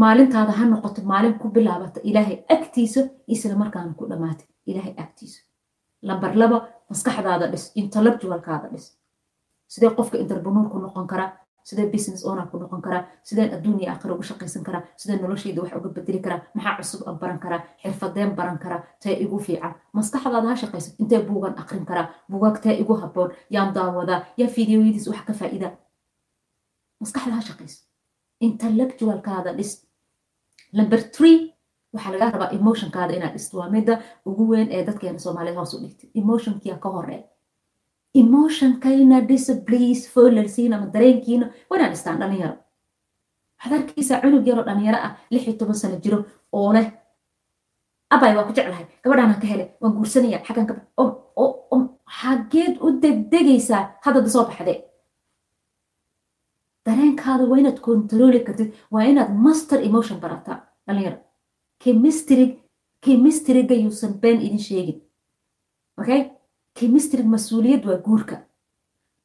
maalintaada 0.02 0.52
ha 0.60 0.66
noqoto 0.66 1.02
maalin 1.12 1.36
ku 1.42 1.48
bilaabata 1.56 2.00
ilaahay 2.04 2.38
agtiisa 2.56 3.02
isla 3.28 3.56
markaana 3.62 3.94
ku 4.00 4.06
dhammaatay 4.10 4.48
ilaahay 4.66 4.94
agtiisa. 5.04 5.40
Lambar 6.08 6.36
laba 6.36 6.58
maskaxdaada 6.90 7.48
dhis. 7.52 7.72
Intellectualkaada 7.76 8.68
dhis. 8.74 8.86
Sidee 9.68 9.90
qofka 9.98 10.18
interprenuur 10.18 10.70
ku 10.72 10.78
noqon 10.80 11.08
karaa 11.08 11.30
sidee 11.64 11.88
business 11.94 12.26
owner 12.26 12.48
ku 12.52 12.58
noqon 12.60 12.82
karaa 12.82 13.04
sideen 13.24 13.54
adduunya 13.56 13.92
aakhira 13.92 14.14
uga 14.14 14.24
shaqaysan 14.30 14.64
karaa 14.68 14.82
sidee 14.98 15.18
noloshayda 15.22 15.62
wax 15.62 15.72
uga 15.80 15.90
bedeli 15.96 16.20
karaa 16.26 16.42
maxaa 16.56 16.76
cusub 16.78 17.02
aan 17.08 17.18
baran 17.22 17.40
karaa 17.40 17.62
xirfadeen 17.84 18.36
baran 18.36 18.58
karaa 18.64 18.82
tee 19.04 19.16
igu 19.24 19.40
fiican. 19.40 19.74
Maskaxdaada 19.94 20.48
ha 20.50 20.56
shaqaysa 20.64 20.90
intee 21.02 21.22
buugan 21.28 21.54
aqrin 21.62 21.86
karaa 21.86 22.08
buugaag 22.32 22.58
tee 22.64 22.76
igu 22.82 22.94
habboon? 23.02 23.30
Yaan 23.50 23.74
daawadaa 23.76 24.20
yaa 24.38 24.50
fideoyadiis 24.56 25.08
wax 25.08 25.22
ka 25.28 25.34
faa'iida? 25.34 25.70
Maskaxda 27.02 27.34
ha 27.38 27.42
shaqaysa 27.50 27.80
intellectualkaada 28.48 29.52
dhis. 29.58 29.72
Number 30.78 31.00
three 31.16 31.38
waxaa 31.94 32.12
lagaa 32.14 32.32
rabaa 32.36 32.52
emotionkaada 32.58 33.14
inaad 33.18 33.34
dhisto 33.38 33.58
waa 33.60 33.70
midda 33.76 33.94
ugu 34.30 34.44
weyn 34.52 34.68
ee 34.76 34.84
dadkeena 34.88 35.20
soomaaliyed 35.26 35.58
hoos 35.60 35.74
u 35.76 35.80
dhigtay. 35.84 36.10
Emotionkiya 36.22 36.76
ka 36.84 36.90
horreeya 36.96 37.24
emotionkayna 38.22 39.18
dhisa 39.30 39.54
please 39.68 40.10
foolalsiina 40.14 40.76
ama 40.78 40.88
dareenkiina. 40.94 41.46
Waa 41.70 41.78
inaan 41.78 41.92
dhistaan 41.94 42.20
dhalinyaro. 42.22 42.56
Waxaad 43.58 43.74
arkaysaa 43.80 44.22
cunug 44.24 44.48
yaroo 44.48 44.66
dhalinyaro 44.70 45.00
ah 45.08 45.12
lix 45.32 45.44
iyo 45.48 45.54
toban 45.60 45.76
sano 45.82 45.98
jiro 46.04 46.20
oo 46.58 46.74
leh 46.74 46.88
abay 48.14 48.36
waa 48.38 48.44
ku 48.48 48.54
jeclahay. 48.58 48.86
Gabadhaanaan 49.04 49.42
ka 49.42 49.48
helay. 49.52 49.68
Waan 49.82 49.94
guursanaya. 49.98 50.40
Xaggan 50.48 50.68
ka 50.70 50.74
xaggeed 52.20 52.76
u 52.86 52.88
degdegaysaa. 53.04 53.84
Haddada 54.06 54.30
soo 54.30 54.46
baxdee 54.50 54.78
dareenkaada 56.86 57.44
waa 57.50 57.58
inaad 57.62 57.80
kontarooli 57.86 58.40
kartid 58.48 58.70
waa 58.94 59.04
inaad 59.12 59.32
master 59.46 59.80
emotion 59.88 60.20
barataa 60.24 60.58
dhalinyaro 60.88 61.18
chemistry 61.84 62.46
chemistryga 63.06 63.76
yuusan 63.76 64.14
been 64.22 64.42
idin 64.42 64.60
sheegin. 64.68 65.02
Okay? 66.00 66.22
Chemistry 66.80 67.24
mas'uuliyad 67.24 67.86
waa 67.90 67.98
guurka. 68.06 68.36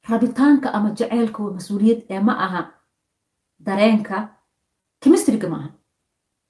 Rabitaanka 0.09 0.73
ama 0.77 0.91
jaceylka 0.99 1.43
waa 1.45 1.53
mas'uuliyad 1.59 2.01
ee 2.11 2.21
ma 2.21 2.35
aha 2.47 2.63
dareenka 3.67 4.17
chemistryga 5.03 5.49
ma 5.49 5.57
aha. 5.57 5.71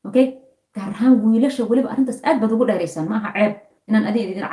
Okay? 0.09 0.27
Gaar 0.75 0.89
ahaan 0.95 1.15
wiilasha 1.25 1.65
weliba 1.71 1.91
arrintaas 1.93 2.21
aad 2.25 2.41
baad 2.41 2.53
ugu 2.53 2.65
dheeraysaan 2.71 3.09
ma 3.09 3.17
aha 3.17 3.31
ceeb 3.37 3.55
inaan 3.89 4.05
adiga 4.11 4.27
idin 4.33 4.47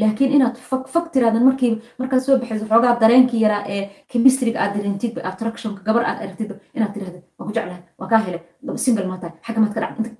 laakiin 0.00 0.30
inaad 0.36 0.56
fag 0.68 0.82
fag 0.94 1.06
tiraadan 1.14 1.44
markii 1.48 1.72
markaad 2.00 2.22
soo 2.26 2.36
baxayso 2.40 2.64
xoogaa 2.72 2.94
dareenkii 3.02 3.40
yaraa 3.44 3.62
ee 3.74 3.82
chemistryga 4.10 4.58
aad 4.62 4.72
dareentidba 4.76 5.20
attractionka 5.30 5.80
gabar 5.88 6.04
aad 6.10 6.18
aragtidba 6.24 6.54
inaad 6.76 6.92
tirahda 6.94 7.18
waan 7.38 7.46
ku 7.48 7.52
jeclahay 7.56 7.82
waa 7.98 8.08
kaa 8.12 8.20
hele 8.26 8.38
single 8.84 9.06
maa 9.10 9.18
tahay 9.22 9.36
xagga 9.46 9.60
maad 9.62 9.74
ka 9.74 9.80
dhacda 9.84 10.10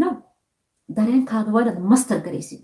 no. 0.00 0.08
Dareenkaada 0.96 1.50
waa 1.54 1.62
inaad 1.64 1.78
master 1.90 2.18
garaysid. 2.26 2.60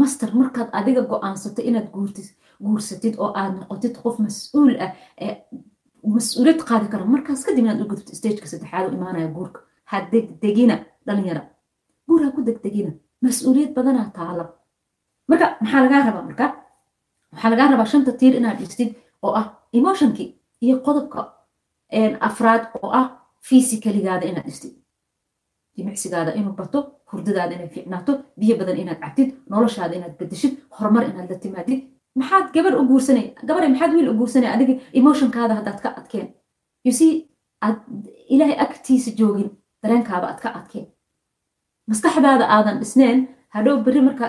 Master 0.00 0.28
markaad 0.40 0.68
adiga 0.78 1.02
go'aansato 1.10 1.62
inaad 1.68 1.88
guurtid 1.94 2.28
guursatid 2.64 3.14
oo 3.22 3.30
aad 3.40 3.52
noqotid 3.60 3.94
qof 4.02 4.16
mas'uul 4.24 4.74
ah 4.84 4.90
ee 5.24 5.32
mas'uuliyad 6.14 6.60
qaadi 6.68 6.86
kara. 6.92 7.04
Markaas 7.14 7.42
kadib 7.46 7.64
inaad 7.64 7.80
u 7.82 7.86
gudubto 7.90 8.12
stageka 8.18 8.46
saddexaad 8.52 8.84
u 8.90 8.96
imaanaya 8.98 9.28
guurka. 9.36 9.60
Ha 9.90 9.96
degdegina 10.12 10.76
dhalinyara. 11.06 11.42
Guur 12.08 12.20
ha 12.24 12.30
ku 12.34 12.40
degdegina 12.48 12.92
mas'uuliyad 13.24 13.72
badanaa 13.76 14.08
taalo 14.18 14.44
marka 15.28 15.46
maxaa 15.62 15.82
lagaa 15.84 16.02
rabaa 16.08 16.24
marka? 16.28 16.46
Waxaa 17.32 17.50
lagaa 17.52 17.68
rabaa 17.72 17.86
shanta 17.92 18.12
tiir 18.20 18.34
inaad 18.40 18.58
dhistid 18.60 18.90
oo 19.24 19.32
ah 19.40 19.46
emotionkii 19.78 20.28
iyo 20.64 20.76
qodobka 20.86 21.20
afraad 22.28 22.62
oo 22.82 22.90
ah 23.00 23.06
physicaligaada 23.48 24.24
inaad 24.30 24.46
dhistid 24.50 24.74
jimicsigaada 25.76 26.32
inuu 26.38 26.52
bato 26.60 26.78
hurdadaada 27.12 27.54
inay 27.56 27.68
fiicnaato 27.74 28.12
biyo 28.40 28.54
badan 28.60 28.76
inaad 28.82 29.00
cabtid 29.04 29.28
noloshaada 29.52 29.94
inaad 29.98 30.14
bedeshid 30.20 30.54
horumar 30.76 31.04
inaad 31.10 31.28
la 31.32 31.38
timaadid. 31.44 31.80
Maxaad 32.20 32.46
gabar 32.54 32.72
u 32.80 32.84
guursanay 32.90 33.26
gabar 33.48 33.62
maxaad 33.72 33.92
wiil 33.96 34.08
u 34.12 34.14
guursanay 34.20 34.50
adiga 34.54 34.74
emotionkaada 35.00 35.54
haddaad 35.58 35.78
ka 35.84 35.88
adkeen? 36.00 36.26
You 36.84 36.92
see 36.98 37.12
aad 37.66 37.78
ilaahay 38.34 38.56
agtiisa 38.64 39.10
joogin 39.20 39.48
dareenkaaba 39.82 40.26
aad 40.30 40.40
ka 40.44 40.48
adkeen 40.58 40.86
maskaxdaada 41.92 42.44
aadan 42.56 42.76
dhisneen 42.82 43.18
hadhow 43.54 43.76
berri 43.86 44.00
marka 44.08 44.26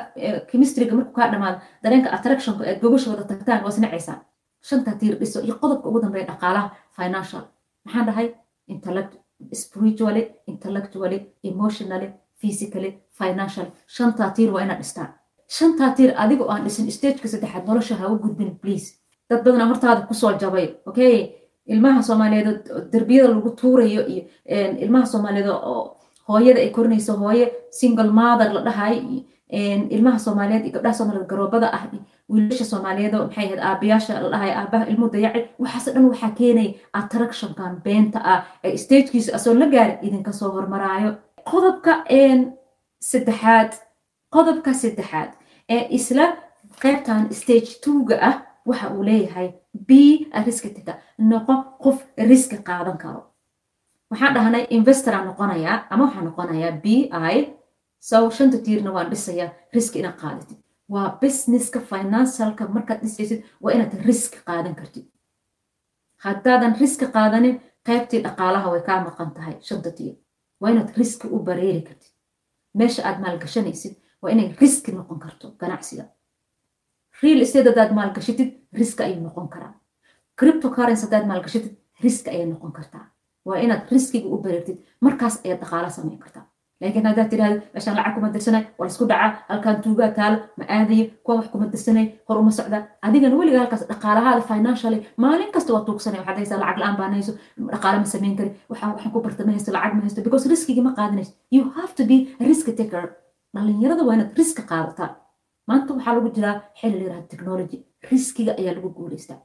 chemistryga 0.51 0.93
markuu 0.99 1.13
kaa 1.19 1.27
dhamaado 1.33 1.57
dareenka 1.83 2.09
attractionka 2.17 2.63
eed 2.69 2.79
gogashooda 2.83 3.23
tagtaan 3.31 3.61
waa 3.63 3.71
isnacaysaa 3.75 4.17
shanta 4.69 4.91
tiir 5.01 5.15
dhiso 5.21 5.39
iyo 5.47 5.55
qodobka 5.61 5.89
ugu 5.89 5.99
dambeeya 6.03 6.27
dhaqaalaha 6.31 6.67
financial. 6.97 7.43
Maxaan 7.85 8.05
dhahay? 8.07 8.27
Intellect 8.73 9.13
spiritually 9.61 10.23
intellectually 10.51 11.19
emotionally 11.43 12.09
physically 12.41 12.91
financial. 13.19 13.65
Shantaa 13.95 14.29
tiir 14.35 14.49
waa 14.53 14.61
inaad 14.65 14.79
dhistaan 14.83 15.09
shantaa 15.57 15.89
tiir 15.97 16.11
adiga 16.23 16.43
oo 16.43 16.51
aan 16.53 16.63
dhisin 16.65 16.91
stageka 16.97 17.27
saddexaad 17.27 17.65
nolosha 17.67 17.95
ha 17.95 18.07
gudbin 18.23 18.51
please. 18.61 18.87
Dad 19.29 19.43
badanaa 19.45 19.67
hortaada 19.71 20.01
ku 20.07 20.13
soo 20.13 20.31
jabay 20.41 20.67
okay? 20.85 21.15
Ilmaha 21.73 22.01
soomaaliyeed 22.07 22.47
derbiyada 22.93 23.29
lagu 23.35 23.49
tuurayo 23.61 24.01
iyo 24.13 24.23
ilmaha 24.83 25.05
soomaaliyeed 25.05 25.49
oo 25.49 25.97
hooyada 26.29 26.59
ay 26.65 26.69
korinayso 26.77 27.13
hooye 27.23 27.45
single 27.79 28.11
mother 28.19 28.49
la 28.55 28.61
dhahay 28.67 28.97
ilmaha 29.95 30.19
soomaaliyeed 30.25 30.63
iyo 30.65 30.73
gabdhaha 30.75 30.93
soomaaliyeed 30.99 31.29
garoobada 31.31 31.67
ah 31.77 31.83
wiilasha 32.33 32.65
soomaaliyeed 32.71 33.13
oo 33.15 33.23
maxay 33.25 33.45
ahayd 33.45 33.59
aabayaasha 33.69 34.21
la 34.23 34.29
dhahay 34.33 34.51
aabaha 34.61 34.85
ilmuhu 34.91 35.11
dayacay 35.15 35.43
waxaas 35.63 35.85
dhan 35.95 36.05
waxaa 36.11 36.31
keenaya 36.39 36.71
attractionkan 36.99 37.73
beenta 37.85 38.19
ah 38.33 38.39
ee 38.63 38.77
stagekiisa 38.83 39.35
asoon 39.37 39.59
la 39.61 39.67
gaarin 39.73 39.97
idinka 40.07 40.31
soo 40.39 40.51
hormaraayo. 40.55 41.11
Qodobka 41.51 41.93
saddexaad 43.11 43.71
qodobka 44.35 44.73
saddexaad 44.83 45.29
ee 45.75 45.83
isla 45.97 46.25
qaybtan 46.83 47.21
stage 47.39 47.69
twoga 47.83 48.15
ah 48.29 48.35
waxa 48.69 48.87
uu 48.95 49.03
leeyahay 49.09 49.49
b 49.87 49.91
riska 50.45 50.69
tika 50.75 50.93
noqo 51.29 51.53
qof 51.83 51.97
riska 52.29 52.57
qaadan 52.69 52.97
karo 53.03 53.21
waxaan 54.13 54.33
dhahnay 54.37 54.63
investora 54.77 55.19
noqonayaa 55.29 55.77
ama 55.93 56.03
waxaa 56.07 56.23
noqonayaa 56.29 56.71
b 56.83 56.85
i 57.33 57.37
so 58.09 58.17
shanta 58.37 58.57
tiirna 58.65 58.91
waan 58.95 59.09
dhisayaa 59.13 59.49
riski 59.75 59.99
inaad 59.99 60.17
qaadatid 60.23 60.57
waa 60.93 61.07
businesska 61.21 61.79
financialka 61.91 62.63
markaad 62.75 62.99
dhisaysid 63.05 63.39
waa 63.63 63.73
inaad 63.75 63.93
riski 64.09 64.37
qaadan 64.47 64.75
kartid 64.79 65.05
haddaadan 66.25 66.75
riski 66.81 67.05
qaadanin 67.15 67.55
qaybtii 67.87 68.21
dhaqaalaha 68.25 68.67
way 68.73 68.81
kaa 68.89 68.99
maqan 69.07 69.31
tahay 69.37 69.55
shanta 69.69 69.91
tiir. 69.97 70.15
Waa 70.61 70.69
inaad 70.71 70.91
riski 70.97 71.27
u 71.35 71.39
bareeri 71.47 71.81
kartid 71.87 72.11
meesha 72.79 73.01
aad 73.07 73.17
maalgashanaysid 73.23 73.93
waa 74.21 74.31
inay 74.31 74.49
riski 74.61 74.91
noqon 74.91 75.19
karto 75.19 75.47
ganacsiga. 75.61 76.05
Real 77.23 77.41
estate 77.45 77.67
haddaad 77.69 77.91
maalgashatid 77.97 78.49
riski 78.79 79.03
ayuu 79.03 79.21
noqon 79.27 79.47
karaa. 79.53 79.73
Cryptocurrency 80.39 81.03
haddaad 81.05 81.25
maalgashatid 81.31 81.73
riski 82.03 82.29
ayay 82.29 82.45
noqon 82.53 82.71
kartaa 82.77 83.05
waa 83.47 83.59
inaad 83.65 83.81
riskiga 83.93 84.27
u 84.33 84.37
bareertid 84.45 84.77
markaas 85.05 85.35
ayaad 85.45 85.59
dhaqaala 85.63 85.89
samayn 85.97 86.19
kartaa 86.23 86.43
laakiin 86.81 87.05
haddaad 87.09 87.29
tidhahdo 87.31 87.57
meeshaan 87.73 87.95
lacag 87.97 88.13
kuma 88.15 88.29
dirsanay 88.35 88.63
waa 88.77 88.85
la 88.87 88.91
isku 88.93 89.05
dhacaa 89.11 89.31
halkaan 89.49 89.77
tuugaa 89.85 90.09
taalo 90.17 90.37
ma 90.59 90.63
aadayo 90.77 91.05
kuwa 91.23 91.35
wax 91.37 91.47
kuma 91.53 91.65
dirsanay 91.73 92.05
hor 92.27 92.37
uma 92.41 92.51
socda. 92.57 92.77
Adigana 93.07 93.35
weliga 93.39 93.59
halkaas 93.63 93.83
dhaqaalahaada 93.91 94.41
financially 94.51 94.99
maalin 95.23 95.51
kasta 95.55 95.73
waa 95.75 95.83
tuugsanay 95.87 96.19
waxaad 96.21 96.37
haysaa 96.41 96.59
lacag 96.63 96.79
la'aan 96.81 96.97
baan 97.01 97.13
hayso 97.17 97.33
dhaqaale 97.73 97.97
ma 98.03 98.07
samayn 98.15 98.35
kari 98.39 98.51
waxaan 98.71 98.91
waxaan 98.93 99.11
ku 99.13 99.19
barta 99.25 99.41
ma 99.47 99.51
haysto 99.55 99.71
lacag 99.77 99.93
ma 99.97 100.01
haysto 100.05 100.21
because 100.27 100.45
riskigi 100.53 100.81
ma 100.87 100.91
qaadanayso. 100.99 101.31
You 101.55 101.63
have 101.77 101.93
to 101.99 102.03
be 102.11 102.17
risk 102.49 102.67
taker. 102.79 103.03
Dhalinyarada 103.55 104.03
waa 104.07 104.15
inaad 104.17 104.31
riski 104.39 104.61
qaadataa. 104.71 105.09
Maanta 105.69 105.89
waxaa 105.95 106.13
lagu 106.17 106.29
jiraa 106.37 106.55
xilli 106.79 106.97
la 106.99 107.03
yiraahdo 107.05 107.27
technology. 107.33 107.77
Riskiga 108.11 108.51
ayaa 108.59 108.73
lagu 108.77 108.89
guulaystaa 108.97 109.39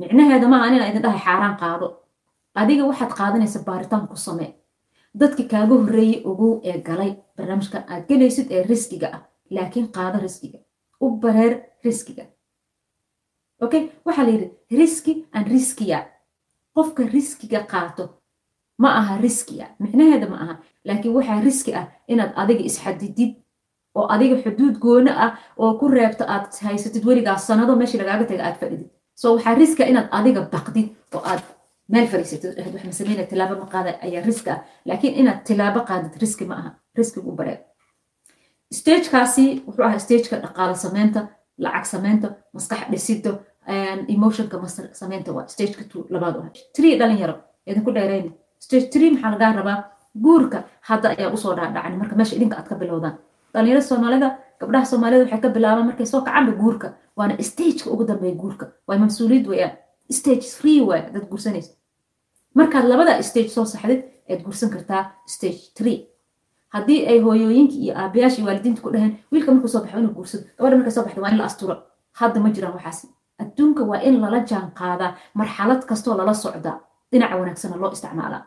micnaheeda 0.00 0.46
maaha 0.52 0.66
inaan 0.68 0.90
idin 0.90 1.02
dhahay 1.04 1.20
xaaraan 1.26 1.56
qaado 1.62 1.86
adiga 2.54 2.84
waxaad 2.90 3.12
qaadanaysa 3.20 3.60
baaritaan 3.68 4.08
ku 4.08 4.16
samee. 4.16 4.54
Dadki 5.20 5.44
kaaga 5.52 5.74
horreeyey 5.80 6.22
ogow 6.30 6.60
ee 6.64 6.78
galay 6.88 7.12
barnaamijkan 7.36 7.84
aad 7.92 8.04
gelaysid 8.08 8.48
ee 8.50 8.62
riskiga 8.70 9.08
ah 9.16 9.22
laakiin 9.50 9.88
qaado 9.96 10.18
riskiga. 10.26 10.58
U 11.00 11.06
bareer 11.22 11.54
riskiga. 11.84 12.24
Okay 13.64 13.82
waxaa 14.06 14.24
la 14.26 14.30
yidhi 14.34 14.48
riski 14.78 15.12
and 15.32 15.46
riskiya 15.54 15.98
qofka 16.76 17.02
riskiga 17.16 17.60
qaato 17.72 18.04
ma 18.78 18.88
aha 19.00 19.14
riskiya 19.26 19.66
micnaheeda 19.82 20.26
ma 20.32 20.36
aha. 20.44 20.54
Laakiin 20.84 21.14
waxaa 21.14 21.40
riski 21.48 21.74
ah 21.80 21.86
inaad 22.08 22.32
adiga 22.42 22.62
isxadidid 22.68 23.32
oo 23.94 24.06
adiga 24.14 24.36
xuduud 24.42 24.76
goono 24.84 25.12
ah 25.24 25.32
oo 25.62 25.72
ku 25.78 25.88
reebto 25.88 26.24
aad 26.34 26.44
haysatid 26.68 27.04
weligaa 27.08 27.38
sanado 27.38 27.76
meeshii 27.76 28.00
lagaaga 28.02 28.24
taga 28.30 28.42
aad 28.48 28.56
fadhidid. 28.60 28.88
So 29.20 29.34
waxaa 29.34 29.54
riska 29.54 29.84
inaad 29.90 30.08
adiga 30.18 30.40
baqdid 30.54 30.88
oo 31.14 31.22
aad 31.30 31.42
meel 31.88 32.06
fadhiisatid 32.12 32.54
dhahd 32.56 32.74
wax 32.74 32.84
masameyna 32.90 33.24
tilaabo 33.32 33.54
ma 33.62 33.66
qaada 33.74 33.90
ayaa 34.06 34.22
riski 34.28 34.50
ah 34.54 34.60
laakiin 34.88 35.14
inaad 35.20 35.40
tilaabo 35.48 35.80
qaadid 35.90 36.14
riski 36.22 36.44
ma 36.50 36.54
aha. 36.60 36.70
Riskigu 36.98 37.28
u 37.32 37.36
bareeg 37.40 37.60
stagekaasi 38.78 39.44
wuxuu 39.66 39.84
ahaa 39.88 39.98
stageka 40.04 40.36
dhaqaalo 40.44 40.74
sameynta 40.84 41.20
lacag 41.64 41.84
sameynta 41.94 42.28
maskax 42.54 42.82
dhisido 42.92 43.32
emotionka 44.14 44.56
sameynta 45.00 45.30
waa 45.36 45.46
stageka 45.54 45.84
two 45.90 46.06
labaad 46.14 46.36
ah 46.36 46.48
tree 46.76 46.94
dhalinyaro. 47.00 47.34
Idinku 47.66 47.90
dheereyni 47.96 48.30
stage 48.64 48.86
tree 48.92 49.10
maxaa 49.14 49.30
lagaa 49.34 49.52
rabaa? 49.58 49.78
Guurka 50.24 50.58
hadda 50.88 51.06
ayaa 51.14 51.32
u 51.36 51.36
soo 51.42 51.54
dhaadhacan 51.58 51.94
marka 52.00 52.14
meesha 52.16 52.36
idinka 52.36 52.56
aad 52.58 52.68
ka 52.70 52.74
bilowdaan. 52.80 53.14
Dhalinyarada 53.54 53.86
soomaalida 53.90 54.28
gabdhaha 54.60 54.84
soomaalida 54.92 55.22
waxay 55.24 55.40
ka 55.44 55.48
bilaabaan 55.56 55.86
markay 55.90 56.06
soo 56.12 56.20
kacanba 56.26 56.52
guurka. 56.62 56.88
Waana 57.16 57.34
stageka 57.50 57.90
ugu 57.92 58.04
dambeeya 58.10 58.34
guurka. 58.42 58.64
Waa 58.88 58.98
mas'uuliyad 59.04 59.46
weeyaan 59.50 59.72
stage 60.18 60.46
waay 60.88 61.02
dad 61.14 61.24
guursanaysa. 61.30 61.72
Markaad 62.54 62.84
labada 62.88 63.22
stage 63.22 63.48
soo 63.48 63.64
saxdid 63.64 64.00
aad 64.30 64.40
guursan 64.44 64.70
kartaa 64.74 65.02
stage 65.26 65.60
three. 65.76 65.98
Haddii 66.74 67.06
ay 67.10 67.18
hooyooyinka 67.24 67.74
iyo 67.84 67.92
aabayaasha 68.00 68.36
iyo 68.38 68.46
waalidiinta 68.46 68.82
ku 68.82 68.90
dhaheen 68.94 69.12
wiilka 69.32 69.52
markuu 69.52 69.68
soo 69.68 69.80
baxo 69.84 69.98
inuu 69.98 70.14
guursado 70.16 70.44
gabadha 70.58 70.76
markay 70.76 70.92
soo 70.96 71.04
baxda 71.04 71.20
waa 71.22 71.30
in 71.32 71.38
la 71.38 71.44
asturo 71.44 71.74
hadda 72.20 72.40
ma 72.40 72.48
jiraan 72.54 72.74
waxaas 72.76 72.98
adduunka 73.42 73.82
waa 73.90 74.00
in 74.08 74.16
lala 74.22 74.40
jaan 74.50 74.68
qaadaa 74.78 75.12
marxalad 75.34 75.82
kastoo 75.90 76.14
lala 76.16 76.34
socdaa 76.34 76.76
dhinaca 77.12 77.36
wanaagsana 77.40 77.76
loo 77.82 77.92
isticmaalaa 77.96 78.42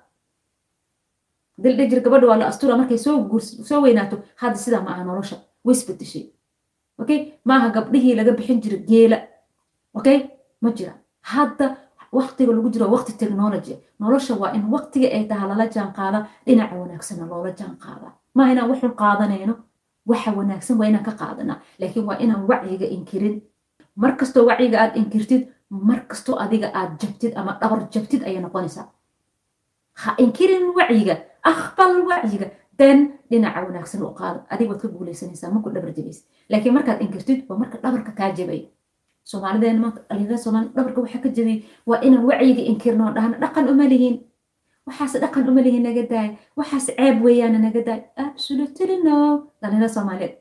dildhijir 1.63 1.99
gabadha 2.05 2.27
waa 2.27 2.37
la 2.41 2.47
astura 2.51 2.77
markay 2.77 2.97
soo 2.97 3.81
weynaato. 3.85 4.15
Hadda 4.41 4.57
sidaa 4.57 4.81
ma 4.85 4.91
aha 4.93 5.03
nolosha. 5.03 5.37
Way 5.65 5.75
isbedeshay 5.75 6.25
okay? 7.01 7.19
Maaha 7.45 7.69
gabdhihii 7.75 8.15
laga 8.19 8.31
bixin 8.37 8.61
jira 8.63 8.77
geela. 8.89 9.17
Okay? 9.97 10.17
Ma 10.61 10.69
jira 10.77 10.93
hadda 11.31 11.65
waqtiga 12.17 12.51
lagu 12.57 12.69
jiro 12.73 12.87
waqti 12.95 13.13
technology. 13.21 13.75
Nolosha 13.99 14.33
waa 14.41 14.51
in 14.57 14.63
waqtiga 14.75 15.07
ay 15.15 15.23
taha 15.31 15.47
lala 15.51 15.65
jaan 15.75 15.91
qaada 15.97 16.19
dhinaca 16.45 16.75
wanaagsana 16.81 17.25
loola 17.31 17.51
jaan 17.59 17.75
qaada 17.85 18.07
maaha 18.35 18.51
inaan 18.53 18.69
waxun 18.71 18.93
qaadanayno? 19.01 19.53
Waxa 20.09 20.31
wanaagsan 20.37 20.77
waa 20.79 20.87
inaan 20.91 21.03
ka 21.07 21.11
qaadanaa 21.21 21.57
laakiin 21.79 22.05
waa 22.07 22.17
inaan 22.23 22.43
wacyiga 22.49 22.85
inkirin. 22.95 23.35
Mar 24.01 24.11
kastoo 24.19 24.45
wacyiga 24.49 24.77
aad 24.83 24.93
inkirtid 25.01 25.41
mar 25.69 25.99
kastoo 26.09 26.35
adiga 26.43 26.67
aad 26.79 26.91
jabtid 27.01 27.33
ama 27.39 27.57
dhabar 27.61 27.79
jabtid 27.93 28.21
ayay 28.27 28.41
noqonaysaa. 28.45 28.85
Ha 30.01 30.09
inkirin 30.23 30.65
wacyiga 30.77 31.15
aqbal 31.51 31.93
wacyiga 32.09 32.47
den 32.79 32.99
dhinaca 33.31 33.59
wanaagsan 33.67 34.01
u 34.03 34.13
qaado. 34.19 34.39
Adiga 34.51 34.69
waad 34.71 34.81
ka 34.81 34.87
guulaysanaysaa 34.87 35.51
maku 35.55 35.69
dhabar 35.75 35.91
jabaysa 35.97 36.23
laakiin 36.49 36.73
markaad 36.77 37.01
inkirtid 37.01 37.39
waa 37.49 37.57
marka 37.61 37.77
dhabarka 37.83 38.11
kaa 38.19 38.31
jabay 38.37 38.61
soomaalideen 39.31 39.79
maanta 39.83 39.99
dhalinyarada 40.09 40.37
soomaali 40.45 40.67
dhabarka 40.75 40.99
waxaa 41.05 41.21
ka 41.25 41.29
jabay 41.37 41.57
waa 41.89 41.99
inaan 42.07 42.25
wacyiga 42.29 42.63
inkirno 42.71 43.05
dhahna 43.17 43.35
dhaqan 43.43 43.65
uma 43.73 43.85
lihiin 43.93 44.15
waxaas 44.87 45.13
dhaqan 45.23 45.49
uma 45.51 45.61
lihiin 45.65 45.83
naga 45.87 46.03
daay. 46.13 46.29
Waxaas 46.59 46.85
ceeb 46.97 47.15
weeyaana 47.25 47.59
naga 47.65 47.81
daay. 47.87 47.99
Absolutely 48.25 48.97
no. 49.07 49.17
Dhalinyarada 49.61 49.93
soomaaliyeed 49.97 50.33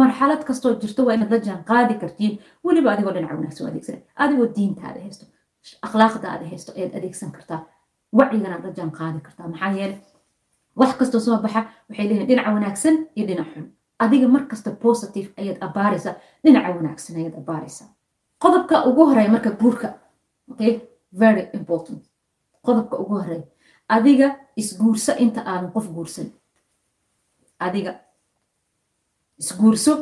marxalad 0.00 0.42
kastoo 0.48 0.72
jirto 0.82 1.00
waa 1.06 1.14
inaad 1.16 1.30
la 1.34 1.38
jaan 1.46 1.62
qaadi 1.70 1.94
kartiin. 2.02 2.32
Weliba 2.64 2.88
adigoo 2.92 3.12
dhinaca 3.16 3.34
wanaagsan 3.38 3.64
u 3.66 3.68
adeegsan 3.70 3.98
adigoo 4.24 4.48
diintaada 4.56 5.00
haysto 5.06 5.24
akhlaaqdaada 5.86 6.44
haysto 6.52 6.70
ayaad 6.76 6.92
adeegsan 6.98 7.30
kartaa. 7.36 7.60
Wacyiganaad 8.18 8.62
la 8.66 8.70
jaan 8.78 8.90
qaadi 8.98 9.20
kartaa. 9.26 9.48
Maxaa 9.52 9.72
yeele 9.78 9.96
wax 10.80 10.92
kastoo 11.00 11.20
soo 11.26 11.38
baxa 11.44 11.60
waxay 11.88 12.06
leeyihiin 12.08 12.28
dhinaca 12.30 12.50
wanaagsan 12.56 12.94
iyo 13.16 13.26
dhinac 13.28 13.48
xun. 13.54 13.66
Adiga 14.04 14.28
markasta 14.28 14.70
positive 14.84 15.28
ayaad 15.40 15.58
abaaraysaa 15.66 16.14
dhinaca 16.44 16.68
wanaagsan 16.78 17.16
ayaad 17.20 17.36
abaaraysaa 17.42 17.88
qodobka 18.42 18.76
ugu 18.88 19.02
horreeya 19.08 19.30
marka 19.34 19.50
guurka 19.60 19.88
qodobka 22.66 22.94
ugu 23.02 23.14
horreeya 23.20 23.44
adiga 23.94 24.28
isguurso 24.60 25.12
inta 25.24 25.40
aadan 25.50 25.70
qof 25.74 25.86
guursan. 25.96 26.28
Adiga 27.66 27.92
isguurso 29.40 29.92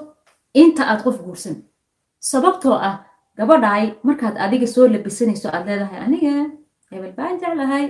inta 0.62 0.83
aad 0.90 1.01
qof 1.07 1.18
guursan. 1.25 1.57
Sababtoo 2.31 2.77
ah 2.88 2.97
gabadhaay 3.37 3.87
markaad 4.07 4.37
adiga 4.44 4.66
soo 4.75 4.87
labisanayso 4.94 5.49
aad 5.55 5.64
leedahay 5.68 6.01
aniga 6.07 6.33
hebel 6.90 7.12
baan 7.18 7.35
jeclahay. 7.40 7.87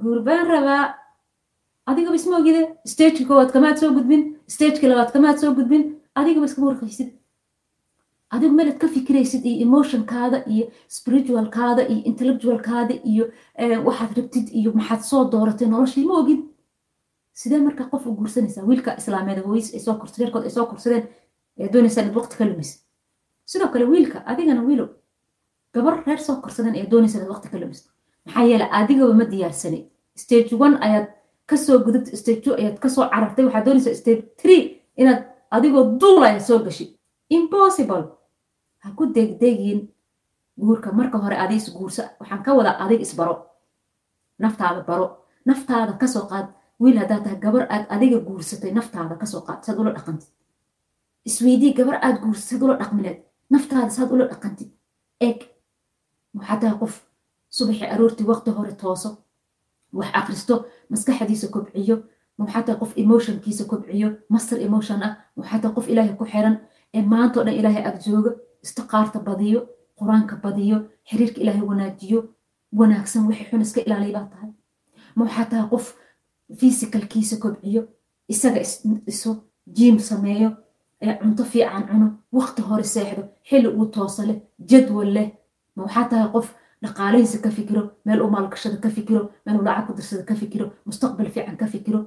Guur 0.00 0.18
baan 0.26 0.44
rabaa. 0.52 0.84
Adigaba 1.90 2.16
isma 2.20 2.36
ogide 2.40 2.62
stageki 2.92 3.24
koowaad 3.28 3.50
kamaad 3.54 3.76
soo 3.80 3.90
gudbin. 3.96 4.22
Stageki 4.54 4.86
labaad 4.90 5.10
kamaad 5.14 5.36
soo 5.42 5.52
gudbin. 5.58 5.82
Adigaba 6.18 6.46
iskama 6.46 6.66
warqaysid 6.70 7.08
adigu 8.34 8.52
meelaad 8.58 8.78
ka 8.82 8.88
fikiraysid 8.88 9.44
iyo 9.46 9.62
emotionkaada 9.66 10.38
iyo 10.54 10.64
spiritualkaada 10.96 11.82
iyo 11.92 12.02
intellectualkaada 12.10 12.94
iyo 13.10 13.24
waxaad 13.86 14.12
rabtid 14.18 14.46
iyo 14.58 14.70
maxaad 14.78 15.00
soo 15.10 15.22
dooratay 15.32 15.68
noloshii? 15.68 16.04
Ma 16.10 16.14
ogid 16.22 16.40
sidee 17.40 17.58
markaa 17.66 17.88
qof 17.92 18.06
u 18.06 18.14
guursanaysaa? 18.18 18.64
Wiilka 18.70 18.94
islaameed 19.00 19.38
hooyis 19.46 19.74
ay 19.74 19.80
soo 19.80 19.94
korsadeen 20.00 20.26
reerkood 20.26 20.44
ay 20.44 20.50
soo 20.50 20.66
korsadeen 20.66 21.04
ee 21.58 21.68
doonaysaa 21.72 22.02
inaad 22.02 22.16
waqti 22.20 22.36
ka 22.38 22.44
lumis. 22.44 22.70
Sidoo 23.50 23.68
kale 23.72 23.84
wiilka 23.92 24.22
adigana 24.26 24.62
wiilow 24.68 24.88
gabar 25.74 26.02
reer 26.06 26.18
soo 26.26 26.36
korsadeen 26.44 26.74
ee 26.76 26.86
doonaysaa 26.90 27.18
inaad 27.20 27.32
waqti 27.34 27.48
ka 27.52 27.58
lumis. 27.58 27.80
Maxaa 28.26 28.44
yeele 28.50 28.66
adigaba 28.80 29.14
ma 29.14 29.24
diyaarsanay 29.32 29.82
stage 30.22 30.52
one 30.66 30.76
ayaad 30.86 31.06
ka 31.46 31.56
soo 31.56 31.78
gudubta 31.84 32.16
stage 32.16 32.40
two 32.44 32.54
ayaad 32.60 32.78
ka 32.78 32.88
soo 32.88 33.08
carartay 33.12 33.44
waxaad 33.44 33.64
doonaysaa 33.68 33.94
stage 34.02 34.22
three 34.40 34.62
inaad 34.96 35.20
adigoo 35.56 35.84
duulaya 36.00 36.40
soo 36.40 36.58
gashid 36.66 36.90
impossible 37.28 38.04
ha 38.82 38.88
ku 38.96 39.04
degdegin 39.16 39.80
guurka. 40.60 40.92
Marka 40.92 41.18
hore 41.18 41.36
adi 41.44 41.56
isguursa 41.56 42.02
waxaan 42.20 42.42
ka 42.44 42.50
wadaa 42.58 42.76
adig 42.84 43.00
isbaro 43.06 43.34
naftaada 44.38 44.80
baro. 44.88 45.06
Naftaada 45.48 45.92
ka 46.00 46.06
soo 46.06 46.26
qaad. 46.30 46.46
Wiil 46.80 46.98
haddaad 47.00 47.22
tahay 47.24 47.38
gabar 47.44 47.64
aad 47.74 47.84
adiga 47.94 48.18
guursatay 48.26 48.72
naftaada 48.72 49.14
ka 49.20 49.26
soo 49.26 49.40
qaad. 49.46 49.64
Saad 49.64 49.78
ula 49.80 49.92
dhaqantid. 49.96 50.28
Isweydii 51.28 51.72
gabar 51.78 51.96
aad 52.02 52.16
guursatay 52.22 52.48
saad 52.50 52.62
ula 52.66 52.74
dhaqmineed. 52.80 53.18
Naftaada 53.52 53.90
saad 53.96 54.10
ula 54.14 54.24
dhaqantid. 54.32 54.70
Eeg. 55.26 55.40
Waxaa 56.36 56.60
tahay 56.60 56.78
qof 56.82 56.94
subaxii 57.56 57.88
aroortii 57.94 58.26
waqti 58.30 58.50
hore 58.56 58.72
tooso. 58.82 59.10
Wax 59.92 60.10
akristo 60.20 60.54
maskaxdiisa 60.90 61.48
kobciyo. 61.54 61.96
Tahay 62.38 62.76
qof 62.80 62.92
emotionkiisa 63.02 63.64
kobciyo. 63.70 64.08
Master 64.32 64.58
emotion 64.66 65.02
ah 65.06 65.12
tahay 65.62 65.74
qof 65.76 65.86
ilaahay 65.92 66.14
ku 66.20 66.24
xiran. 66.32 66.56
Ee 66.94 67.02
maantao 67.12 67.44
dhan 67.44 67.54
ilaahay 67.60 67.84
ag 67.88 67.96
jooga 68.04 68.30
istiqaarta 68.64 69.18
badiyo 69.28 69.60
qur'aanka 69.98 70.36
badiyo 70.44 70.76
xiriirka 71.08 71.40
ilaahay 71.42 71.64
wanaajiyo 71.70 72.20
wanaagsan 72.78 73.26
wixii 73.28 73.48
xun 73.50 73.60
iska 73.66 73.80
ilaaliy 73.86 74.12
baa 74.16 74.26
tahay. 74.32 74.50
Ma 75.16 75.24
waxaa 75.24 75.44
tahay 75.50 75.66
qof 75.72 75.86
fisikalkiisa 76.60 77.36
kobciyo 77.42 77.82
isaga 78.28 78.60
iso 79.12 79.30
jiim 79.76 79.98
sameeyo 79.98 80.50
ee 81.02 81.14
cunto 81.20 81.44
fiican 81.44 81.84
cuno 81.90 82.06
waqti 82.38 82.62
hore 82.62 82.84
seexdo 82.94 83.22
xilli 83.48 83.68
uu 83.68 83.86
toosa 83.86 84.22
leh 84.28 84.38
jadwal 84.70 85.10
leh. 85.16 85.28
Ma 85.76 85.82
waxaa 85.84 86.08
tahay 86.10 86.28
qof 86.34 86.46
dhaqaalihiisa 86.82 87.38
ka 87.44 87.50
fikiro 87.50 87.82
meel 88.04 88.20
uu 88.22 88.30
maalgashada 88.34 88.76
ka 88.84 88.88
fikiro 88.96 89.22
meel 89.46 89.56
uu 89.58 89.64
lacag 89.68 89.86
ku 89.86 89.92
dirsada 89.98 90.22
ka 90.30 90.34
fikiro 90.34 90.66
mustaqbal 90.86 91.28
fiican 91.34 91.56
ka 91.56 91.66
fikiro 91.66 92.00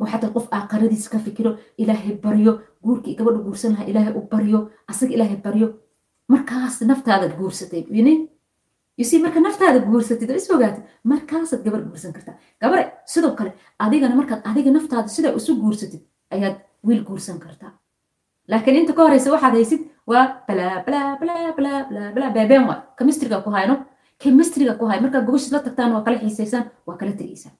waxaa 0.00 0.18
tahay 0.20 0.32
qof 0.36 0.46
aakaradiisa 0.56 1.10
ka 1.12 1.18
fikiro 1.26 1.50
ilaahay 1.82 2.14
baryo 2.24 2.52
guurkii 2.84 3.14
gabadha 3.18 3.40
guursan 3.46 3.72
lahaa 3.74 3.88
ilaahay 3.90 4.14
u 4.18 4.22
baryo 4.32 4.58
asaga 4.90 5.12
ilaahay 5.16 5.36
baryo. 5.46 5.68
Markaas 6.32 6.76
naftaadaad 6.90 7.32
guursatay 7.40 7.82
yusi 8.98 9.18
marka 9.24 9.40
naftaada 9.40 9.78
guursatid 9.88 10.30
oo 10.30 10.36
is 10.40 10.50
ogaatid? 10.50 10.84
Markaasaad 11.10 11.60
gabar 11.64 11.80
guursan 11.88 12.12
kartaa 12.16 12.34
gabare 12.60 12.84
sidoo 13.12 13.32
kale 13.38 13.50
adigana 13.84 14.14
markaad 14.20 14.40
adiga 14.50 14.70
naftaada 14.76 15.08
sidaa 15.16 15.32
isu 15.40 15.52
guursatid 15.62 16.00
ayaad 16.34 16.56
wiil 16.86 17.02
guursan 17.08 17.38
kartaa 17.44 17.70
laakiin 18.50 18.76
inta 18.80 18.92
ka 18.96 19.02
horeysa 19.06 19.30
waxaad 19.34 19.54
haysid 19.58 19.80
waa 20.10 20.24
balaa 20.48 22.30
beebeen 22.34 22.64
kemistriga 22.98 23.40
ku 23.44 23.50
hayno. 23.50 23.74
Kemistriga 24.22 24.74
ku 24.78 24.84
hay. 24.90 25.00
Markaad 25.00 25.24
gobashid 25.26 25.52
la 25.52 25.60
tagtaan 25.66 25.92
waa 25.94 26.02
kala 26.06 26.18
xiisaysaan 26.18 26.64
waa 26.86 26.96
kala 27.00 27.12
tegaysaan 27.20 27.54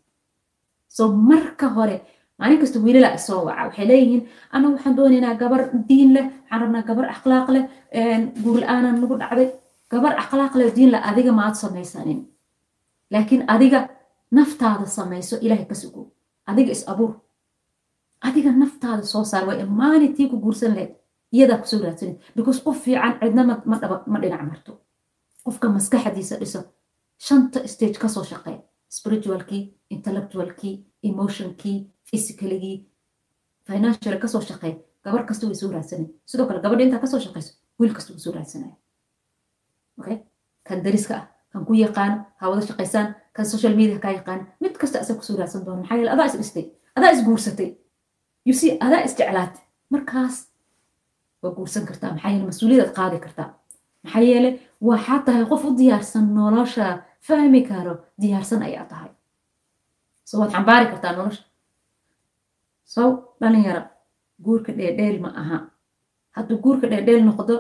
so 0.97 1.03
marka 1.31 1.69
hore 1.77 1.97
maalin 2.39 2.59
kasta 2.63 2.79
wiilala 2.85 3.09
isoo 3.19 3.41
waca 3.49 3.63
waxay 3.69 3.87
leeyihiin 3.91 4.23
anagu 4.55 4.73
waxaan 4.77 4.97
doonaynaa 4.99 5.35
gabar 5.43 5.61
diin 5.89 6.11
leh 6.17 6.25
waxaan 6.27 6.61
rabnaa 6.63 6.83
gabar 6.89 7.07
akhlaaq 7.15 7.49
leh 7.55 7.65
guur 8.45 8.59
la'aanan 8.63 8.97
nagu 9.03 9.15
dhacday 9.23 9.49
gabar 9.93 10.13
akhlaaq 10.23 10.55
leh 10.61 10.69
diin 10.77 10.91
leh 10.95 11.03
adiga 11.11 11.33
maad 11.41 11.55
samaysanin. 11.63 12.21
Laakiin 13.13 13.43
adiga 13.55 13.81
naftaada 14.37 14.87
samayso 14.87 15.37
ilaahay 15.45 15.65
ka 15.71 15.75
sugo. 15.75 16.03
Adiga 16.51 16.71
is 16.77 16.85
abuur. 16.93 17.13
Adiga 18.29 18.51
naftaada 18.63 19.03
soo 19.13 19.25
saar 19.25 19.45
waa 19.49 19.67
maalintii 19.81 20.29
ku 20.31 20.37
guursan 20.45 20.73
lahayd 20.77 20.93
iyadaa 21.33 21.59
ku 21.63 21.67
soo 21.71 21.81
raadsanid. 21.85 22.17
Because 22.37 22.61
qof 22.65 22.77
fiican 22.85 23.15
cidna 23.21 23.43
ma 24.13 24.19
dhinac 24.23 24.43
marto. 24.51 24.73
Qofka 25.45 25.67
maskaxdiisa 25.77 26.37
dhiso 26.41 26.61
shanta 27.27 27.59
stage 27.73 27.99
ka 28.03 28.09
soo 28.15 28.25
shaqeey 28.31 28.57
spiritualkii 28.97 29.63
intellectualkii 29.95 30.75
emotionkii 31.03 31.79
physicalgii 32.11 32.77
financial 33.69 34.19
ka 34.23 34.29
soo 34.29 34.41
shaqeey 34.41 34.75
gabar 35.05 35.27
kasta 35.27 35.47
way 35.47 35.55
soo 35.55 35.71
raadsanay. 35.73 36.07
Sidoo 36.27 36.47
kale 36.47 36.61
gabadha 36.61 36.83
intaa 36.85 37.01
ka 37.01 37.07
soo 37.07 37.21
shaqeyso 37.21 37.53
wiil 37.79 37.95
kasta 37.95 38.13
way 38.13 38.21
soo 38.21 38.33
raadsanaya 38.33 38.77
kan 40.69 40.83
dariska 40.85 41.15
ah 41.17 41.25
kan 41.53 41.65
ku 41.65 41.73
yaqaano 41.75 42.25
ha 42.41 42.45
wada 42.51 42.63
shaqaysaan 42.67 43.15
kan 43.33 43.47
social 43.47 43.75
media 43.77 43.99
kaa 43.99 44.13
yaqaano 44.19 44.45
mid 44.61 44.75
kasta 44.81 45.01
asaa 45.01 45.17
ku 45.17 45.23
soo 45.29 45.37
raadsan 45.41 45.65
doona 45.65 45.81
maxaa 45.83 45.97
yeele 45.99 46.11
adaa 46.17 46.27
is 46.31 46.37
dhistay 46.41 46.67
adaa 46.97 47.11
is 47.15 47.25
guursatay. 47.27 47.71
See 48.61 48.77
adaa 48.87 49.01
is 49.07 49.15
jeclaatay. 49.19 49.63
Markaas 49.93 50.37
waa 51.43 51.53
guursan 51.57 51.85
kartaa. 51.89 52.11
Maxaa 52.15 52.31
yeele 52.33 52.47
mas'uuliyadaad 52.51 52.93
qaadi 52.99 53.19
kartaa. 53.25 53.49
Maxaa 54.05 54.23
yeele 54.29 54.51
waxaad 54.89 55.23
tahay 55.27 55.45
qof 55.51 55.65
u 55.65 55.71
diyaarsan 55.79 56.27
nolosha. 56.35 56.87
Fahmi 57.27 57.61
karo 57.71 57.95
diyaarsan 58.23 58.63
ayaa 58.69 58.85
tahay 58.93 59.11
so 60.29 60.35
xambaari 60.55 60.87
kartaa 60.93 61.13
nolosha 61.19 61.43
sow 62.95 63.09
dhalinyaro 63.41 63.83
guurka 64.45 64.73
dheedheel 64.79 65.17
ma 65.25 65.31
aha. 65.41 65.59
Hadduu 66.37 66.59
guurka 66.65 66.87
dheedheel 66.93 67.23
noqdo 67.29 67.55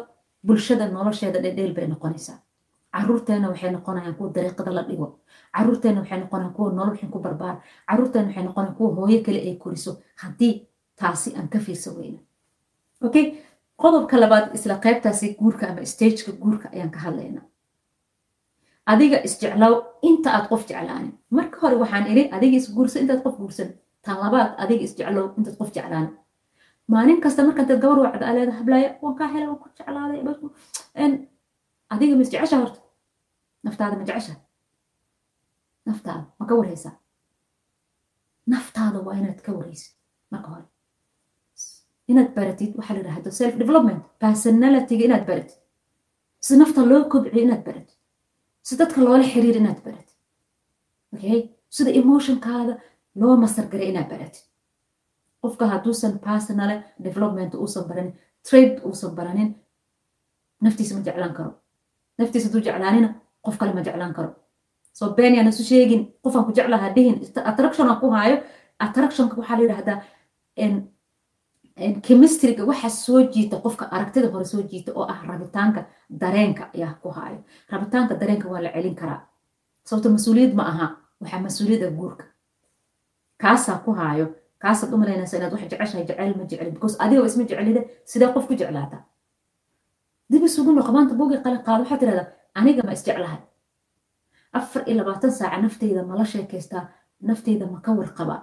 bulshada 0.46 0.84
nolosheeda 0.96 1.38
dheedheel 1.44 1.72
bay 1.76 1.86
noqonaysaa. 1.92 2.38
Caruurteena 2.94 3.48
waxay 3.52 3.70
noqonayaan 3.76 4.14
kuwa 4.18 4.30
dariiqada 4.36 4.72
la 4.76 4.82
dhigo. 4.88 5.06
Caruurteena 5.56 6.00
waxay 6.00 6.18
noqonayaan 6.20 6.54
kuwa 6.56 6.72
nolol 6.78 6.96
xun 6.98 7.10
ku 7.14 7.18
barbaar. 7.24 7.56
Caruurteena 7.88 8.28
waxay 8.28 8.44
noqonayaan 8.44 8.76
kuwa 8.78 8.94
hooyo 8.96 9.18
kale 9.26 9.40
ay 9.48 9.56
koriso. 9.62 9.92
Haddii 10.22 10.54
taasi 11.00 11.28
aan 11.36 11.48
ka 11.48 11.58
fiirsa 11.58 11.90
weyna. 11.98 12.18
Okay? 13.06 13.24
Qodobka 13.82 14.16
labaad 14.20 14.54
isla 14.56 14.74
qaybtaasi 14.84 15.34
guurka 15.40 15.68
ama 15.68 15.84
stageka 15.92 16.32
guurka 16.42 16.66
ayaan 16.74 16.90
ka 16.90 16.98
hadlaynaa 16.98 17.44
adiga 18.92 19.18
isjeclow 19.26 19.74
inta 20.08 20.28
aad 20.36 20.46
qof 20.50 20.62
jeclaanin 20.68 21.12
marka 21.36 21.56
hore 21.62 21.76
waxaan 21.82 22.04
iri 22.12 22.22
adiga 22.36 22.56
isguursa 22.60 22.96
intaad 23.02 23.20
qof 23.26 23.36
guursan. 23.40 23.68
Tan 24.04 24.16
labaad 24.22 24.50
adiga 24.62 24.82
isjeclow 24.88 25.26
intaad 25.38 25.56
qof 25.60 25.70
jeclaanin 25.76 26.12
maalin 26.92 27.18
kasta 27.24 27.40
markaad 27.48 27.70
gabar 27.82 27.98
wacda 28.04 28.24
aa 28.28 28.34
leeda 28.36 28.52
hablaaya 28.60 28.88
waan 29.02 29.14
kaa 29.18 29.28
helay 29.34 29.48
waan 29.50 29.60
ku 29.62 29.68
jeclaaday 29.78 30.20
adiga 31.94 32.14
ma 32.18 32.22
isjecesha 32.26 32.56
horta? 32.62 32.80
Naftaada 33.64 33.94
ma 34.00 34.04
jecesha 34.08 34.34
naftaada 35.88 36.24
ma 36.38 36.44
ka 36.48 36.54
warhaysaa 36.58 36.94
naftaada 38.52 38.98
waa 39.06 39.14
inaad 39.20 39.40
ka 39.46 39.50
warhaysid 39.56 39.92
marka 40.32 40.48
hore. 40.52 40.66
Inaad 42.10 42.30
baratid 42.36 42.70
waxaa 42.78 42.94
la 42.96 43.00
yidhahdo 43.02 43.30
self 43.40 43.54
development 43.62 44.00
personalityga 44.22 45.04
inaad 45.08 45.24
baratid. 45.30 45.58
Si 46.46 46.52
nafta 46.60 46.80
loo 46.90 47.02
kobciyo 47.12 47.42
inaad 47.46 47.62
baratid 47.68 47.97
si 48.68 48.76
dadka 48.80 48.98
loola 49.06 49.24
xiriir 49.32 49.56
inaad 49.60 49.78
baratid 49.86 50.16
okay? 51.14 51.38
Sida 51.76 51.90
emotionkaada 52.00 52.74
loo 53.20 53.34
masargaray 53.42 53.88
inaad 53.92 54.08
baratid 54.12 54.44
qofka 55.42 55.64
hadduusan 55.72 56.12
personal 56.26 56.70
development 57.06 57.52
uusan 57.62 57.84
baranin 57.88 58.12
trade 58.48 58.74
uusan 58.88 59.12
baranin 59.18 59.48
naftiisa 60.64 60.94
ma 60.96 61.00
jeclaan 61.06 61.34
karo. 61.38 61.50
Naftiisa 62.18 62.46
hadduu 62.48 62.62
jeclaanina 62.66 63.08
qof 63.44 63.56
kale 63.60 63.72
ma 63.76 63.82
jeclaan 63.86 64.14
karo. 64.16 64.30
Soo 64.98 65.10
been 65.16 65.34
yaan 65.36 65.48
isu 65.52 65.62
sheegin 65.70 66.00
qofaan 66.22 66.44
ku 66.46 66.52
jeclaha 66.58 66.88
dhihin 66.96 67.16
attraction 67.50 67.88
aan 67.90 68.00
ku 68.02 68.10
haayo 68.16 68.36
attractionka 68.84 69.34
waxaa 69.40 69.56
la 69.58 69.62
yidhahdaa 69.64 69.98
chemistryga 72.06 72.64
waxa 72.70 72.88
soo 72.90 73.20
jiita 73.34 73.56
qofka 73.64 73.84
aragtida 73.90 74.28
hore 74.32 74.44
soo 74.44 74.62
jiita 74.70 74.92
oo 74.94 75.06
ah 75.12 75.20
rabitaanka 75.28 75.80
dareenka 76.22 76.70
ayaa 76.74 76.94
ku 77.02 77.08
haayo 77.10 77.38
rabitaanka 77.72 78.14
dareenka 78.20 78.48
waa 78.48 78.60
la 78.62 78.70
celin 78.74 78.94
karaa. 78.94 79.20
Sababto 79.84 80.08
mas'uuliyad 80.16 80.54
ma 80.58 80.64
aha 80.72 80.86
waxaa 81.20 81.40
mas'uuliyada 81.46 81.90
guurka. 81.98 82.24
Kaasaa 83.42 83.78
ku 83.84 83.92
haayo 83.92 84.26
kaasaad 84.62 84.92
u 84.94 84.96
malaynaysa 84.98 85.36
inaad 85.36 85.52
wax 85.52 85.62
jeceshahay 85.70 86.04
jecel 86.08 86.34
ma 86.38 86.44
jecelin 86.50 86.72
because 86.74 86.96
adiga 86.98 87.22
isma 87.26 87.44
jecelida 87.44 87.82
sidee 88.04 88.32
qof 88.34 88.46
ku 88.48 88.54
jeclaata. 88.54 88.98
Dib 90.30 90.42
isugu 90.44 90.72
noqo 90.72 90.92
maanta 90.92 91.14
buugii 91.14 91.40
qalin 91.44 91.62
qaado 91.66 91.82
waxaad 91.84 92.00
tirahdaa 92.00 92.26
aniga 92.58 92.82
ma 92.86 92.92
isjeclahay 92.92 93.40
afar 94.58 94.82
iyo 94.88 94.96
labaatan 95.00 95.30
saaca 95.38 95.58
nafteyda 95.62 96.02
mala 96.10 96.24
sheekaystaa 96.24 96.84
nafteyda 97.28 97.66
ma 97.72 97.78
ka 97.80 97.92
warqabaa 97.98 98.40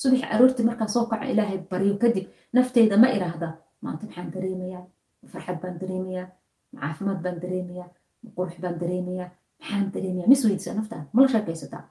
subax 0.00 0.22
aroortii 0.34 0.64
markaa 0.68 0.88
soo 0.94 1.04
kaca 1.10 1.26
ilaahay 1.32 1.58
baryo 1.70 1.94
kadib 2.02 2.26
nafteyda 2.56 2.96
ma 3.02 3.08
iraahdaa 3.16 3.52
maanta 3.84 4.04
maxaan 4.06 4.30
dareemayaa 4.34 4.82
farxad 5.32 5.58
baan 5.62 5.76
dareemayaa 5.82 6.26
caafimaad 6.80 7.20
baan 7.24 7.38
dareemayaa 7.44 7.88
qurux 8.36 8.54
baan 8.64 8.76
dareemayaa 8.82 9.28
maxaan 9.60 9.86
dareemayaa 9.94 10.28
mis 10.32 10.42
weydisaa 10.46 10.74
naftaada 10.80 11.04
mala 11.16 11.28
sheekaysataa 11.34 11.82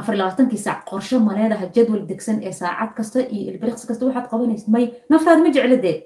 afar 0.00 0.14
labaatankii 0.20 0.60
saac 0.66 0.80
qorshe 0.90 1.16
ma 1.26 1.32
leedahay 1.38 1.68
jadwal 1.76 2.02
degsan 2.10 2.38
ee 2.48 2.52
saacad 2.60 2.90
kasta 2.98 3.18
iyo 3.36 3.44
ilbiriqsi 3.52 3.84
kasta 3.90 4.02
waxaad 4.08 4.26
qabanaysid 4.32 4.68
may 4.76 4.84
naftaada 5.12 5.40
ma 5.46 5.50
jeclidee 5.56 5.96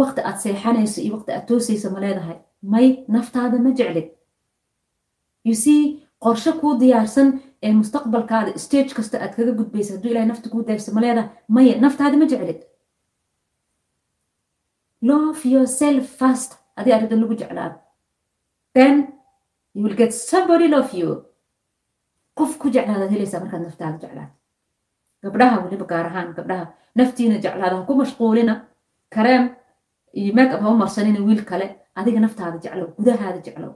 waqti 0.00 0.20
aad 0.28 0.38
seexanayso 0.44 0.98
iyo 1.04 1.12
waqti 1.16 1.30
aad 1.36 1.44
toosayso 1.50 1.88
ma 1.94 2.00
leedahay 2.04 2.38
may 2.74 2.86
naftaada 3.16 3.56
ma 3.66 3.70
jeclid 3.80 4.08
qorshe 6.24 6.52
kuu 6.60 6.74
diyaarsan 6.80 7.28
ee 7.66 7.72
mustaqbalkaada 7.80 8.50
stage 8.64 8.92
kasta 8.98 9.16
aad 9.24 9.32
kaga 9.36 9.52
gudbaysa 9.58 9.90
hadduu 9.94 10.10
ilahay 10.12 10.28
nafta 10.32 10.48
kuu 10.52 10.62
dayrsa 10.68 10.92
ma 10.96 11.00
leedahay 11.04 11.28
maya 11.56 11.74
naftaada 11.84 12.16
ma 12.20 12.26
jeclid. 12.32 12.60
Love 15.10 15.40
yourself 15.54 16.04
first 16.20 16.50
adii 16.78 16.92
arrinta 16.96 17.16
lagu 17.22 17.34
jeclaado 17.42 17.76
then 18.76 18.94
you 19.74 19.82
will 19.84 19.96
get 20.02 20.12
somebody 20.30 20.66
love 20.76 20.92
you. 21.00 21.08
Qof 22.38 22.52
ku 22.60 22.66
jeclaadaad 22.76 23.10
helaysaa 23.14 23.40
markaad 23.44 23.62
naftaada 23.68 23.98
jeclaad 24.04 24.30
gabdhaha 25.24 25.56
weliba 25.64 25.86
gaar 25.92 26.06
ahaan 26.10 26.28
gabdhaha 26.38 26.64
naftiina 27.00 27.36
jeclaada 27.44 27.76
ha 27.76 27.86
ku 27.88 27.94
mashquulina 28.00 28.54
kareem 29.14 29.44
iyo 30.20 30.34
make 30.38 30.52
up 30.54 30.60
ha 30.64 30.68
u 30.74 30.76
marsanina 30.82 31.20
wiil 31.28 31.42
kale 31.50 31.66
adiga 32.00 32.20
naftaada 32.24 32.58
jeclow 32.64 32.88
gudahaada 32.98 33.40
jeclow. 33.46 33.72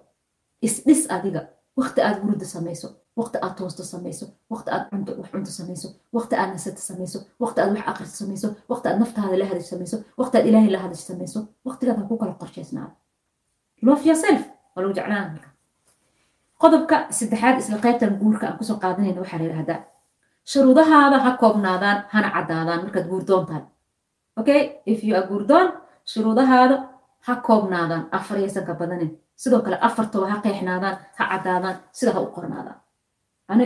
Isdhis 0.67 1.03
adiga? 1.17 1.41
Waqti 1.79 2.01
aad 2.07 2.17
gurida 2.23 2.47
samayso 2.55 2.89
waqti 3.21 3.37
aad 3.45 3.55
toosto 3.59 3.83
samayso 3.93 4.27
waqti 4.53 4.69
aad 4.75 4.85
cunto 4.91 5.11
wax 5.21 5.29
cunto 5.35 5.51
samayso 5.59 5.89
waqti 6.17 6.35
aad 6.41 6.51
nasata 6.55 6.81
samayso 6.91 7.19
waqti 7.43 7.59
aad 7.63 7.71
wax 7.77 7.85
aqris 7.91 8.13
samayso 8.21 8.49
waqti 8.71 8.87
aad 8.89 8.99
naftaada 9.03 9.37
la 9.43 9.47
hadish 9.51 9.69
samayso 9.73 9.97
waqti 10.21 10.35
aad 10.39 10.47
ilaahay 10.51 10.71
la 10.77 10.81
hadish 10.85 11.05
samayso 11.11 11.39
waqtigaad 11.67 11.97
ha 12.01 12.05
ku 12.11 12.17
kala 12.21 12.33
qorshaysnaada 12.41 12.93
love 13.87 14.03
yourself 14.09 14.43
waa 14.75 14.83
lagu 14.83 14.95
jeclaan 14.99 15.27
marka 15.35 15.49
qodobka 16.63 16.97
saddexaad 17.19 17.57
isla 17.63 17.77
qaybtan 17.87 18.13
guurka 18.21 18.45
aan 18.49 18.57
ku 18.59 18.65
soo 18.69 18.79
qaadanayna 18.83 19.21
waxaa 19.23 19.41
la 19.71 19.77
shuruudahaada 20.53 21.17
ha 21.25 21.31
koobnaadaan 21.43 21.99
hana 22.13 22.29
caddaadaan 22.37 22.81
markaad 22.85 23.07
guurdoon 23.13 23.45
tahay 23.49 23.65
okay 24.41 24.61
if 24.93 24.99
you 25.07 25.13
are 25.19 25.27
guurdoon 25.31 25.67
shuruudahaada 26.13 26.77
ha 27.27 27.35
koobnaadaan 27.49 28.05
afar 28.19 28.39
yaysan 28.43 28.65
badanin 28.81 29.11
sidoo 29.43 29.61
kale 29.65 29.77
afartaba 29.89 30.27
ha 30.33 30.37
qeexnaadaan 30.45 30.97
ha 31.19 31.25
caddaadaan 31.33 31.77
sida 31.99 32.11
ha 32.17 32.21
u 32.27 32.29
qornaadaan 32.37 32.79
ano 33.49 33.63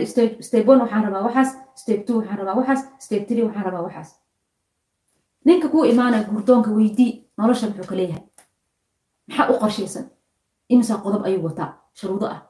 step 0.47 0.67
one 0.67 0.81
waxaan 0.83 1.03
rabaa 1.05 1.23
waxaas 1.27 1.49
step 1.81 2.05
two 2.07 2.15
waxaan 2.19 2.37
rabaa 2.39 2.55
waxaas 2.59 2.81
step 3.05 3.27
three 3.27 3.43
waxaan 3.43 3.65
rabaa 3.65 3.83
waxaas. 3.87 4.09
Ninka 5.45 5.67
kuu 5.69 5.83
imaanaya 5.85 6.23
guurdoonka 6.23 6.71
weydii 6.71 7.11
nolosha 7.37 7.67
muxuu 7.67 7.87
ka 7.89 7.95
leeyahay? 7.95 8.23
Maxaa 9.27 9.49
u 9.51 9.59
qorshaysan? 9.59 10.05
Imisa 10.69 10.95
qodob 11.03 11.25
ayuu 11.25 11.43
wataa? 11.43 11.69
Shuruudo 11.93 12.25
ah. 12.27 12.41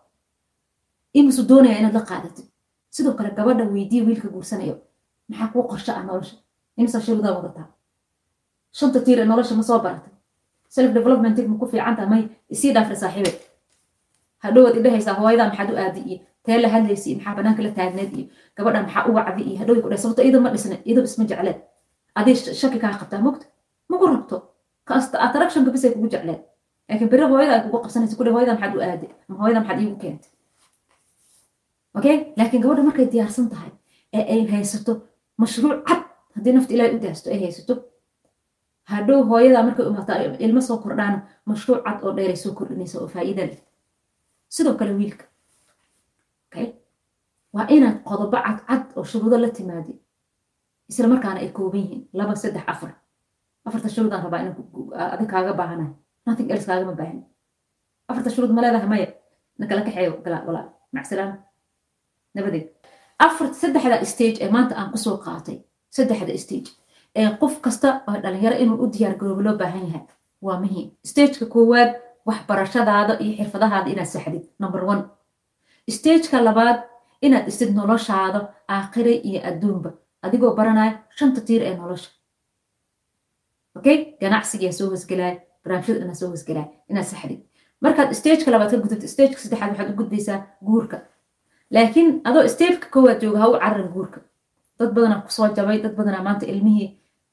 Imisu 1.14 1.44
doonaya 1.50 1.78
inaad 1.80 1.94
la 1.94 2.02
qaadatid 2.10 2.46
sidoo 2.90 3.14
kale 3.14 3.30
gabadha 3.38 3.64
weydii 3.66 4.02
wiilka 4.08 4.28
guursanayo 4.28 4.76
maxaa 5.30 5.48
kuu 5.54 5.64
qorsho 5.72 5.92
ah 5.92 6.04
nolosha? 6.04 6.36
Imisa 6.78 7.02
shuruudaa 7.02 7.34
wadataa? 7.38 7.68
Shanta 8.72 9.00
tiir 9.00 9.20
ee 9.20 9.26
nolosha 9.26 9.56
ma 9.56 9.64
soo 9.64 9.80
baratay 9.80 10.14
self 10.70 10.94
developmentig 10.94 11.48
ma 11.48 11.58
ku 11.58 11.66
fiicantaa 11.72 12.06
may 12.10 12.24
isii 12.50 12.74
dhaafra 12.74 12.96
saaxiibe. 12.96 13.32
Hadhowaad 14.44 14.76
idhahaysaa 14.78 15.14
hooyadaa 15.20 15.48
maxaad 15.50 15.70
u 15.74 15.78
aadi 15.78 16.00
iyo 16.02 16.20
tee 16.46 16.58
la 16.64 16.70
hadlaysa 16.74 17.06
iyo 17.10 17.18
maxaa 17.18 17.36
banaanka 17.38 17.62
la 17.66 17.72
taagneed 17.78 18.12
iyo 18.18 18.26
gabadha 18.58 18.80
maxaa 18.86 19.04
u 19.10 19.14
wacdi 19.18 19.42
iyo 19.50 19.58
hadhow 19.62 19.76
ku 19.82 19.88
dhahay 19.90 20.02
sababto 20.04 20.22
iyadoo 20.26 20.42
ma 20.46 20.50
dhisne 20.56 20.76
iyadoo 20.88 21.04
isma 21.10 21.24
jecleed 21.30 21.60
adii 22.20 22.36
shaki 22.62 22.80
kaa 22.84 22.94
qabtaa 23.02 23.22
mogta 23.28 23.46
maku 23.90 24.06
rabto? 24.14 24.38
Attractionka 25.26 25.72
bisay 25.76 25.92
kugu 25.96 26.08
jecleed 26.14 26.42
laakiin 26.90 27.10
beri 27.12 27.24
hooyada 27.32 27.60
kugu 27.66 27.78
qabsanaysa 27.84 28.16
ku 28.18 28.24
dhahay 28.24 28.36
hooyada 28.36 28.54
maxaad 28.56 28.76
u 28.78 28.82
aadi 28.90 29.08
ama 29.30 29.38
hooyada 29.42 29.60
maxaad 29.62 29.80
iigu 29.84 29.96
keentay. 30.04 30.30
Okay 31.98 32.16
laakiin 32.38 32.62
gabadha 32.64 32.84
markay 32.88 33.08
diyaarsan 33.14 33.48
tahay 33.54 33.72
ee 34.18 34.24
ay 34.34 34.42
haysato 34.54 34.94
mashruuc 35.42 35.80
cad 35.88 36.02
haddii 36.36 36.54
nafta 36.58 36.74
ilaahay 36.76 36.96
u 36.98 37.00
daasto 37.06 37.28
ay 37.34 37.40
haysato 37.44 37.74
hadhow 38.92 39.20
hooyada 39.32 39.64
markay 39.68 39.86
umaataa 39.92 40.18
ilmo 40.46 40.62
soo 40.68 40.78
kordhaana 40.84 41.20
mashruuc 41.50 41.82
cad 41.86 41.98
oo 42.06 42.12
dheeray 42.18 42.36
soo 42.44 42.54
kordhinaysa 42.58 42.96
oo 43.02 43.08
faa'iida 43.14 43.44
leh. 43.50 43.60
Sidoo 44.56 44.74
kale 44.80 44.92
wiilka 45.00 45.26
waa 47.54 47.66
inaad 47.76 47.98
qodobo 48.08 48.38
cad 48.46 48.60
cad 48.68 48.84
oo 48.98 49.04
shuruudo 49.12 49.38
la 49.38 49.50
timaadi 49.58 49.94
isla 50.90 51.08
markaana 51.08 51.40
ay 51.40 51.50
kooban 51.58 51.80
yihiin 51.82 52.02
laba 52.14 52.36
saddex 52.36 52.64
afar. 52.68 52.92
Afarta 53.66 53.90
shuruudaan 53.90 54.24
rabaa 54.24 54.40
inaan 54.42 54.56
adig 55.14 55.30
kaaga 55.34 55.54
baahanahay. 55.60 55.94
Nothing 56.26 56.52
else 56.52 56.66
kaagama 56.70 56.94
baahan 57.00 57.20
afarta 58.10 58.30
shuruud 58.30 58.52
ma 58.56 58.62
leedahay 58.62 58.88
maya. 58.94 59.08
Nakala 59.60 59.82
kaxeeyo 59.88 60.12
walaa 60.48 60.66
macsalaama 60.96 61.36
nabadeed. 62.36 62.66
Afar 63.26 63.48
saddexda 63.62 64.06
stage 64.14 64.38
ee 64.44 64.50
maanta 64.56 64.74
aan 64.76 64.92
ku 64.92 64.98
soo 64.98 65.18
qaatay. 65.26 65.58
Saddexda 65.96 66.38
stage. 66.46 66.70
Ee 67.16 67.30
qof 67.42 67.62
kasta 67.66 68.02
oo 68.08 68.18
dhalinyaro 68.24 68.56
inuu 68.64 68.78
u 68.84 68.88
diyaar 68.94 69.16
garoobo 69.20 69.42
loo 69.42 69.58
baahan 69.62 69.86
yahay 69.88 70.04
waa 70.46 70.58
muhiim. 70.64 70.88
Stageka 71.10 71.46
koowaad 71.54 71.92
waxbarashadaada 72.28 73.14
iyo 73.24 73.34
xirfadahaada 73.38 73.90
inaad 73.94 74.08
saxdid. 74.16 74.44
Number 74.60 74.82
one 74.94 75.02
stageka 75.90 76.42
labaad 76.42 76.80
inaad 77.22 77.46
dhisid 77.48 77.72
noloshaada 77.76 78.40
aakhire 78.76 79.14
iyo 79.30 79.40
adduunba 79.50 79.90
adigoo 80.26 80.56
baranaya 80.56 80.94
shanta 81.18 81.42
tiir 81.48 81.62
ee 81.64 81.76
nolosha. 81.78 82.10
Okay 83.78 83.98
ganacsigaa 84.22 84.72
soo 84.72 84.90
hosgelaya 84.94 85.36
barnaamijyada 85.64 86.04
inaa 86.06 86.20
soo 86.22 86.30
hosgelaya 86.34 86.68
inaad 86.90 87.06
saxdid 87.12 87.40
markaad 87.84 88.14
stageka 88.20 88.52
labaad 88.52 88.72
ka 88.72 88.78
gudubta 88.84 89.08
stageka 89.14 89.40
saddexaad 89.44 89.70
waxaad 89.72 89.90
u 89.94 89.98
gudbaysaa 90.00 90.40
guurka. 90.68 90.98
Laakiin 91.76 92.10
adoo 92.30 92.48
stageka 92.56 92.88
koowaad 92.94 93.20
jooga 93.24 93.40
ha 93.40 93.48
u 93.52 93.54
cararin 93.64 93.90
guurka. 93.96 94.20
Dad 94.80 94.92
badanaa 94.96 95.22
ku 95.26 95.32
soo 95.38 95.48
jabay 95.58 95.78
dad 95.84 95.96
badanaa 96.00 96.24
maanta 96.28 96.46
ilmihii 96.46 96.90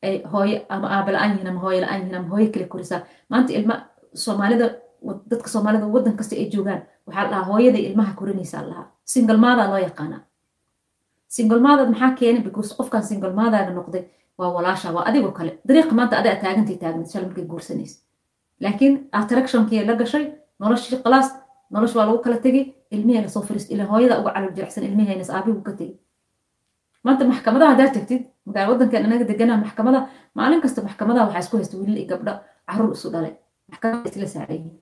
ay 0.07 0.15
hooye 0.33 0.57
ama 0.69 0.87
aaba 0.97 1.13
la'aan 1.13 1.31
yihiin 1.33 1.49
ama 1.53 1.61
hooye 1.65 1.81
la'aan 1.85 2.01
yihiin 2.01 2.17
ama 2.19 2.29
hooye 2.33 2.49
kale 2.55 2.67
korisaa. 2.73 3.01
Maanta 3.29 3.53
ilma 3.53 3.75
soomaalida 4.15 4.67
dadka 5.31 5.49
soomaalida 5.55 5.87
waddan 5.95 6.17
kasta 6.17 6.37
ay 6.37 6.47
joogaan 6.55 6.83
waxaa 7.11 7.31
la 7.31 7.43
dhahaa 7.43 7.85
ilmaha 7.89 8.13
korinaysaa 8.21 8.63
lahaa 8.71 8.87
single 9.05 9.37
maadaa 9.45 9.69
loo 9.73 9.83
yaqaanaa 9.89 10.23
single 11.37 11.61
maadaad 11.67 11.89
maxaa 11.93 12.11
keenay? 12.19 12.43
Because 12.43 12.71
qofkan 12.79 13.03
single 13.03 13.33
maadaaga 13.41 13.71
noqday 13.79 14.05
waa 14.39 14.51
walaasha 14.57 14.93
waa 14.93 15.05
adigoo 15.09 15.33
kale. 15.39 15.59
Dariiqa 15.69 15.95
maanta 15.99 16.19
adaa 16.21 16.37
taagantay 16.43 16.77
taagnayd 16.83 17.09
shala 17.13 17.27
markay 17.27 17.45
guursanaysa. 17.45 17.97
Laakiin 18.61 18.95
attractionkii 19.19 19.85
la 19.87 19.95
gashay 20.01 20.25
noloshii 20.61 20.99
qalaas 21.05 21.29
nolosh 21.71 21.95
waa 21.97 22.07
lagu 22.07 22.19
kala 22.25 22.37
tegay. 22.47 22.65
Ilmihii 22.91 23.23
la 23.23 23.29
soo 23.29 23.43
fariist 23.43 23.71
ilaa 23.71 23.87
hooyada 23.93 24.19
uga 24.21 24.31
calol 24.35 24.53
jiracsan 24.57 24.85
ilmihaynas 24.85 25.31
aabigu 25.31 25.61
ka 25.63 25.73
tegay. 25.73 25.95
Maanta 27.05 27.25
maxkamadaha 27.31 27.71
haddaad 27.73 27.93
tagtid 27.95 28.23
magaala 28.47 28.69
waddankan 28.73 29.05
anaga 29.07 29.25
deganaa 29.31 29.57
maxkamada 29.65 30.01
maalin 30.35 30.61
kasta 30.65 30.83
maxkamadaha 30.83 31.25
waxaa 31.27 31.43
isku 31.45 31.57
haysta 31.57 31.77
wiilal 31.79 31.99
iyo 32.03 32.09
gabdho 32.13 32.33
carruur 32.69 32.93
isu 32.97 33.09
dhalay. 33.15 33.35
Maxkamada 33.71 34.09
isla 34.11 34.27
saarayihiin 34.35 34.75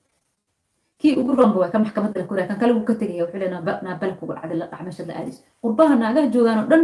kii 1.01 1.15
ugu 1.21 1.33
ronga 1.39 1.59
waa 1.63 1.71
ka 1.73 1.79
maxkamadda 1.79 2.21
la 2.21 2.27
koraya 2.27 2.47
kan 2.49 2.59
kale 2.61 2.73
wuu 2.77 2.85
ka 2.89 2.95
tegaya 2.95 3.25
wuxuu 3.25 3.39
leeyahay 3.39 3.83
naabala 3.87 4.13
kugu 4.21 4.33
dhacday 4.35 4.59
la 4.59 4.67
dhac 4.67 4.81
meesha 4.87 5.05
la 5.07 5.15
aadayso 5.19 5.41
qurbaha 5.63 5.95
naagaha 6.03 6.27
joogaan 6.35 6.59
oo 6.63 6.69
dhan 6.73 6.83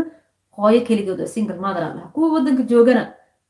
hooyo 0.57 0.81
keligood 0.89 1.21
oo 1.21 1.27
single 1.27 1.59
mother 1.65 1.83
lahaa. 1.83 2.11
Kuwa 2.15 2.29
waddanka 2.35 2.63
joogana 2.63 3.03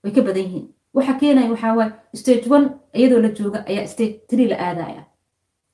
way 0.05 0.13
ka 0.13 0.23
badan 0.23 0.43
yihiin. 0.47 0.67
Waxa 0.95 1.13
keenaya 1.21 1.51
waxaa 1.53 1.93
stage 2.15 2.47
one 2.57 2.67
iyadoo 2.95 3.21
la 3.25 3.29
jooga 3.29 3.59
ayaa 3.69 3.87
stage 3.87 4.15
three 4.29 4.47
la 4.53 4.57
aadaya 4.67 5.05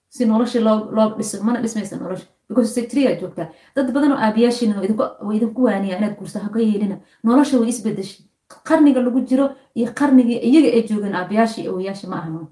si 0.08 0.24
nolosha 0.26 0.60
loo 0.60 1.08
dhiso 1.18 1.42
mana 1.46 1.60
dhismaysa 1.62 1.96
nolosha 2.02 2.26
because 2.48 2.70
stage 2.72 2.88
three 2.90 3.06
aad 3.06 3.20
joogtaa. 3.20 3.48
Dad 3.76 3.92
badan 3.94 4.12
oo 4.12 4.18
aabiyaashiina 4.18 4.74
way 4.80 5.36
idinku 5.38 5.62
waaniya 5.64 5.98
inaad 5.98 6.16
guursa 6.18 6.38
haka 6.40 6.58
yeelina. 6.58 6.96
Nolosha 7.24 7.58
way 7.60 7.68
isbedeshay 7.68 8.24
qarniga 8.68 9.00
lagu 9.06 9.20
jiro 9.20 9.46
iyo 9.78 9.92
qarnigii 9.98 10.38
iyaga 10.48 10.68
ay 10.76 10.82
joogeen 10.88 11.14
aabiyaashii 11.14 11.66
awoyaashii 11.70 12.08
ma 12.10 12.16
ahan 12.16 12.46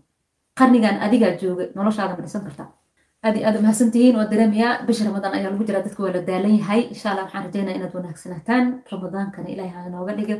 qarnigan 0.58 0.96
adigaa 1.06 1.32
jooga 1.42 1.64
noloshaada 1.78 2.12
ma 2.18 2.22
dhisan 2.26 2.42
kartaa 2.46 2.68
aad 3.24 3.36
iyo 3.38 3.44
aad 3.48 3.56
umahadsantihiin 3.60 4.14
waa 4.18 4.26
dareemayaa 4.32 4.72
bisha 4.88 5.04
ramadaan 5.08 5.34
ayaa 5.38 5.50
lagu 5.54 5.64
jiraa 5.68 5.82
dadka 5.86 6.00
waa 6.04 6.12
la 6.16 6.20
daalan 6.28 6.54
yahay. 6.60 6.80
Insha 6.94 7.10
waxaan 7.20 7.44
rajeynaya 7.46 7.76
inaad 7.78 7.94
wanaagsanaataan 7.98 8.64
ramadaankana 8.92 9.48
ilaahay 9.54 9.72
ha 9.76 9.88
inooga 9.90 10.12
dhigo 10.18 10.36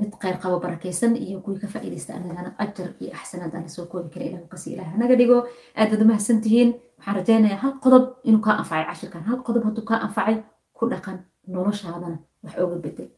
mid 0.00 0.12
kheyr 0.22 0.36
qabo 0.42 0.56
barakaysan 0.64 1.12
iyo 1.24 1.38
kuwii 1.44 1.60
ka 1.62 1.66
faa'iidaysta 1.72 2.10
anagana 2.18 2.50
ajar 2.64 2.88
iyo 3.02 3.10
axsanaad 3.18 3.52
aan 3.56 3.64
la 3.66 3.70
soo 3.76 3.86
koobi 3.92 4.08
kara 4.14 4.24
ilah 4.28 4.40
kasi 4.52 4.66
ilaah 4.74 4.88
hanaga 4.94 5.14
dhigo. 5.20 5.38
Aad 5.80 5.90
aad 5.94 6.02
umahadsantihiin 6.04 6.68
waxaan 6.98 7.16
rajeynayaa 7.20 7.60
hal 7.64 7.72
qodob 7.84 8.04
inuu 8.28 8.40
kaa 8.46 8.56
anfacay 8.62 8.84
cashirkan 8.90 9.22
hal 9.28 9.38
qodob 9.46 9.62
hadduu 9.68 9.84
kaa 9.90 10.00
anfacay 10.06 10.36
ku 10.78 10.84
dhaqan 10.92 11.16
noloshaadana 11.54 12.16
wax 12.44 12.54
ooga 12.62 12.76
bedel 12.84 13.08